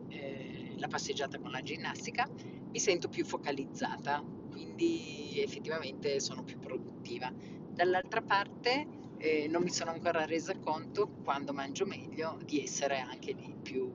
eh, 0.08 0.74
la 0.76 0.88
passeggiata 0.88 1.38
con 1.38 1.50
la 1.50 1.62
ginnastica, 1.62 2.28
mi 2.70 2.78
sento 2.78 3.08
più 3.08 3.24
focalizzata, 3.24 4.22
quindi 4.50 5.40
effettivamente 5.40 6.20
sono 6.20 6.42
più 6.42 6.58
produttiva. 6.58 7.32
Dall'altra 7.74 8.20
parte 8.20 8.86
eh, 9.24 9.48
non 9.48 9.62
mi 9.62 9.70
sono 9.70 9.90
ancora 9.90 10.26
resa 10.26 10.54
conto 10.62 11.08
quando 11.24 11.54
mangio 11.54 11.86
meglio 11.86 12.38
di 12.44 12.62
essere 12.62 12.98
anche 12.98 13.32
lì 13.32 13.54
più, 13.62 13.90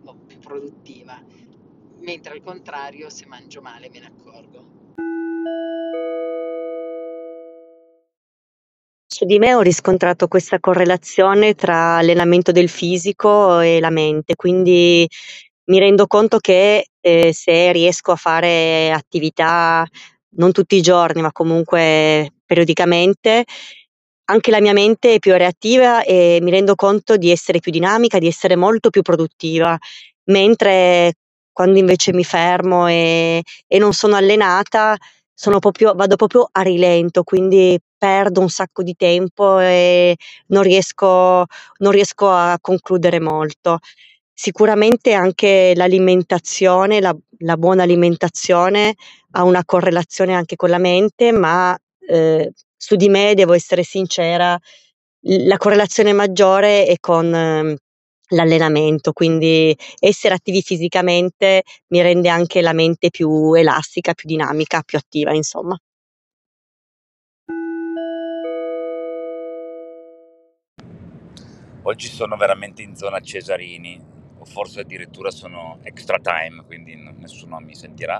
boh, 0.00 0.16
più 0.26 0.38
produttiva, 0.38 1.22
mentre 1.98 2.32
al 2.32 2.42
contrario 2.42 3.10
se 3.10 3.26
mangio 3.26 3.60
male 3.60 3.90
me 3.92 4.00
ne 4.00 4.06
accorgo. 4.06 4.74
Su 9.06 9.26
di 9.26 9.38
me 9.38 9.54
ho 9.54 9.60
riscontrato 9.60 10.26
questa 10.26 10.58
correlazione 10.58 11.54
tra 11.54 11.96
allenamento 11.96 12.50
del 12.50 12.70
fisico 12.70 13.60
e 13.60 13.78
la 13.78 13.90
mente, 13.90 14.36
quindi 14.36 15.06
mi 15.64 15.78
rendo 15.78 16.06
conto 16.06 16.38
che 16.38 16.86
eh, 17.00 17.32
se 17.32 17.72
riesco 17.72 18.12
a 18.12 18.16
fare 18.16 18.90
attività 18.90 19.86
non 20.36 20.52
tutti 20.52 20.76
i 20.76 20.82
giorni, 20.82 21.20
ma 21.20 21.32
comunque 21.32 22.32
periodicamente, 22.44 23.44
anche 24.26 24.50
la 24.50 24.60
mia 24.60 24.72
mente 24.72 25.14
è 25.14 25.18
più 25.18 25.32
reattiva 25.32 26.02
e 26.02 26.38
mi 26.42 26.50
rendo 26.50 26.74
conto 26.74 27.16
di 27.16 27.30
essere 27.30 27.60
più 27.60 27.70
dinamica, 27.72 28.18
di 28.18 28.26
essere 28.26 28.56
molto 28.56 28.90
più 28.90 29.02
produttiva, 29.02 29.76
mentre 30.24 31.14
quando 31.52 31.78
invece 31.78 32.12
mi 32.12 32.24
fermo 32.24 32.86
e, 32.88 33.42
e 33.66 33.78
non 33.78 33.92
sono 33.92 34.16
allenata, 34.16 34.96
sono 35.32 35.58
proprio, 35.58 35.94
vado 35.94 36.16
proprio 36.16 36.48
a 36.50 36.62
rilento, 36.62 37.22
quindi 37.22 37.78
perdo 37.96 38.40
un 38.40 38.48
sacco 38.48 38.82
di 38.82 38.94
tempo 38.94 39.58
e 39.60 40.16
non 40.48 40.62
riesco, 40.62 41.44
non 41.78 41.92
riesco 41.92 42.28
a 42.30 42.58
concludere 42.60 43.20
molto. 43.20 43.78
Sicuramente 44.32 45.14
anche 45.14 45.72
l'alimentazione, 45.74 47.00
la, 47.00 47.16
la 47.38 47.56
buona 47.56 47.84
alimentazione 47.84 48.94
ha 49.32 49.44
una 49.44 49.64
correlazione 49.64 50.34
anche 50.34 50.56
con 50.56 50.68
la 50.68 50.78
mente, 50.78 51.32
ma 51.32 51.76
eh, 52.08 52.52
su 52.76 52.96
di 52.96 53.08
me, 53.08 53.34
devo 53.34 53.54
essere 53.54 53.82
sincera, 53.82 54.58
la 55.20 55.56
correlazione 55.56 56.12
maggiore 56.12 56.86
è 56.86 56.96
con 57.00 57.34
eh, 57.34 57.76
l'allenamento, 58.28 59.12
quindi 59.12 59.76
essere 59.98 60.34
attivi 60.34 60.62
fisicamente 60.62 61.62
mi 61.88 62.00
rende 62.00 62.28
anche 62.28 62.60
la 62.60 62.72
mente 62.72 63.10
più 63.10 63.54
elastica, 63.54 64.14
più 64.14 64.28
dinamica, 64.28 64.82
più 64.82 64.98
attiva, 64.98 65.32
insomma. 65.34 65.76
Oggi 71.82 72.08
sono 72.08 72.36
veramente 72.36 72.82
in 72.82 72.96
zona 72.96 73.20
Cesarini, 73.20 74.15
forse 74.56 74.80
addirittura 74.80 75.30
sono 75.30 75.80
extra 75.82 76.18
time, 76.18 76.64
quindi 76.64 76.94
nessuno 77.18 77.58
mi 77.60 77.74
sentirà 77.74 78.18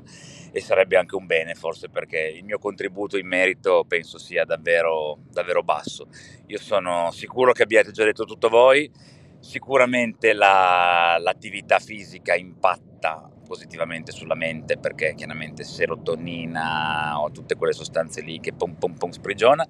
e 0.53 0.61
sarebbe 0.61 0.99
anche 0.99 1.17
un 1.17 1.25
bene 1.25 1.55
forse 1.55 1.89
perché 1.89 2.19
il 2.19 2.45
mio 2.45 2.59
contributo 2.59 3.17
in 3.17 3.27
merito 3.27 3.87
penso 3.89 4.19
sia 4.19 4.45
davvero, 4.45 5.21
davvero 5.31 5.63
basso. 5.63 6.09
Io 6.49 6.59
sono 6.59 7.11
sicuro 7.11 7.53
che 7.53 7.63
abbiate 7.63 7.91
già 7.91 8.05
detto 8.05 8.25
tutto 8.25 8.51
voi, 8.51 8.93
sicuramente 9.41 10.35
la, 10.35 11.17
l'attività 11.19 11.79
fisica 11.79 12.35
impatta 12.35 13.31
positivamente 13.47 14.13
sulla 14.13 14.35
mente 14.35 14.77
perché 14.77 15.15
chiaramente 15.15 15.65
serotonina 15.65 17.19
o 17.19 17.31
tutte 17.31 17.55
quelle 17.55 17.73
sostanze 17.73 18.21
lì 18.21 18.41
che 18.41 18.53
pom 18.53 18.75
pom 18.75 18.93
pom 18.93 19.11
sprigiona 19.11 19.67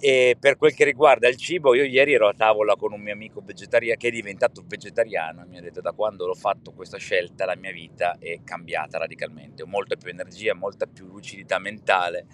e 0.00 0.36
per 0.38 0.56
quel 0.56 0.74
che 0.74 0.84
riguarda 0.84 1.26
il 1.26 1.36
cibo, 1.36 1.74
io 1.74 1.82
ieri 1.82 2.12
ero 2.12 2.28
a 2.28 2.32
tavola 2.32 2.76
con 2.76 2.92
un 2.92 3.00
mio 3.00 3.12
amico 3.12 3.42
vegetariano 3.44 3.98
che 3.98 4.08
è 4.08 4.10
diventato 4.12 4.62
vegetariano 4.64 5.42
e 5.42 5.46
mi 5.46 5.58
ha 5.58 5.60
detto 5.60 5.80
da 5.80 5.90
quando 5.90 6.24
l'ho 6.24 6.34
fatto 6.34 6.70
questa 6.70 6.98
scelta 6.98 7.44
la 7.44 7.56
mia 7.56 7.72
vita 7.72 8.16
è 8.20 8.38
cambiata 8.44 8.98
radicalmente, 8.98 9.64
ho 9.64 9.66
molta 9.66 9.96
più 9.96 10.10
energia, 10.10 10.54
molta 10.54 10.86
più 10.86 11.06
lucidità 11.06 11.58
mentale. 11.58 12.26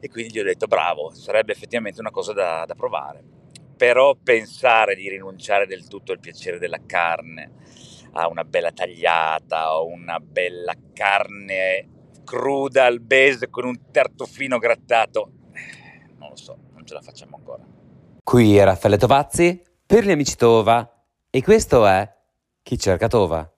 E 0.00 0.08
quindi 0.08 0.32
gli 0.32 0.40
ho 0.40 0.44
detto 0.44 0.66
bravo, 0.66 1.10
sarebbe 1.14 1.52
effettivamente 1.52 2.00
una 2.00 2.10
cosa 2.10 2.32
da, 2.32 2.64
da 2.66 2.74
provare. 2.74 3.22
Però 3.76 4.16
pensare 4.16 4.96
di 4.96 5.08
rinunciare 5.08 5.66
del 5.66 5.86
tutto 5.86 6.10
al 6.10 6.18
piacere 6.18 6.58
della 6.58 6.80
carne, 6.86 7.52
a 8.12 8.26
una 8.26 8.44
bella 8.44 8.72
tagliata 8.72 9.76
o 9.76 9.86
una 9.86 10.18
bella 10.18 10.74
carne 10.92 11.86
cruda 12.24 12.86
al 12.86 13.00
base 13.00 13.48
con 13.48 13.64
un 13.64 13.90
tartufino 13.92 14.58
grattato, 14.58 15.32
non 16.18 16.30
lo 16.30 16.36
so 16.36 16.68
ce 16.90 16.94
la 16.94 17.00
facciamo 17.02 17.36
ancora. 17.36 17.62
Qui 18.22 18.56
è 18.56 18.64
Raffaele 18.64 18.98
Tovazzi 18.98 19.62
per 19.86 20.04
gli 20.04 20.10
amici 20.10 20.34
Tova 20.34 21.04
e 21.30 21.42
questo 21.42 21.86
è 21.86 22.16
Chi 22.62 22.78
cerca 22.78 23.06
Tova. 23.06 23.48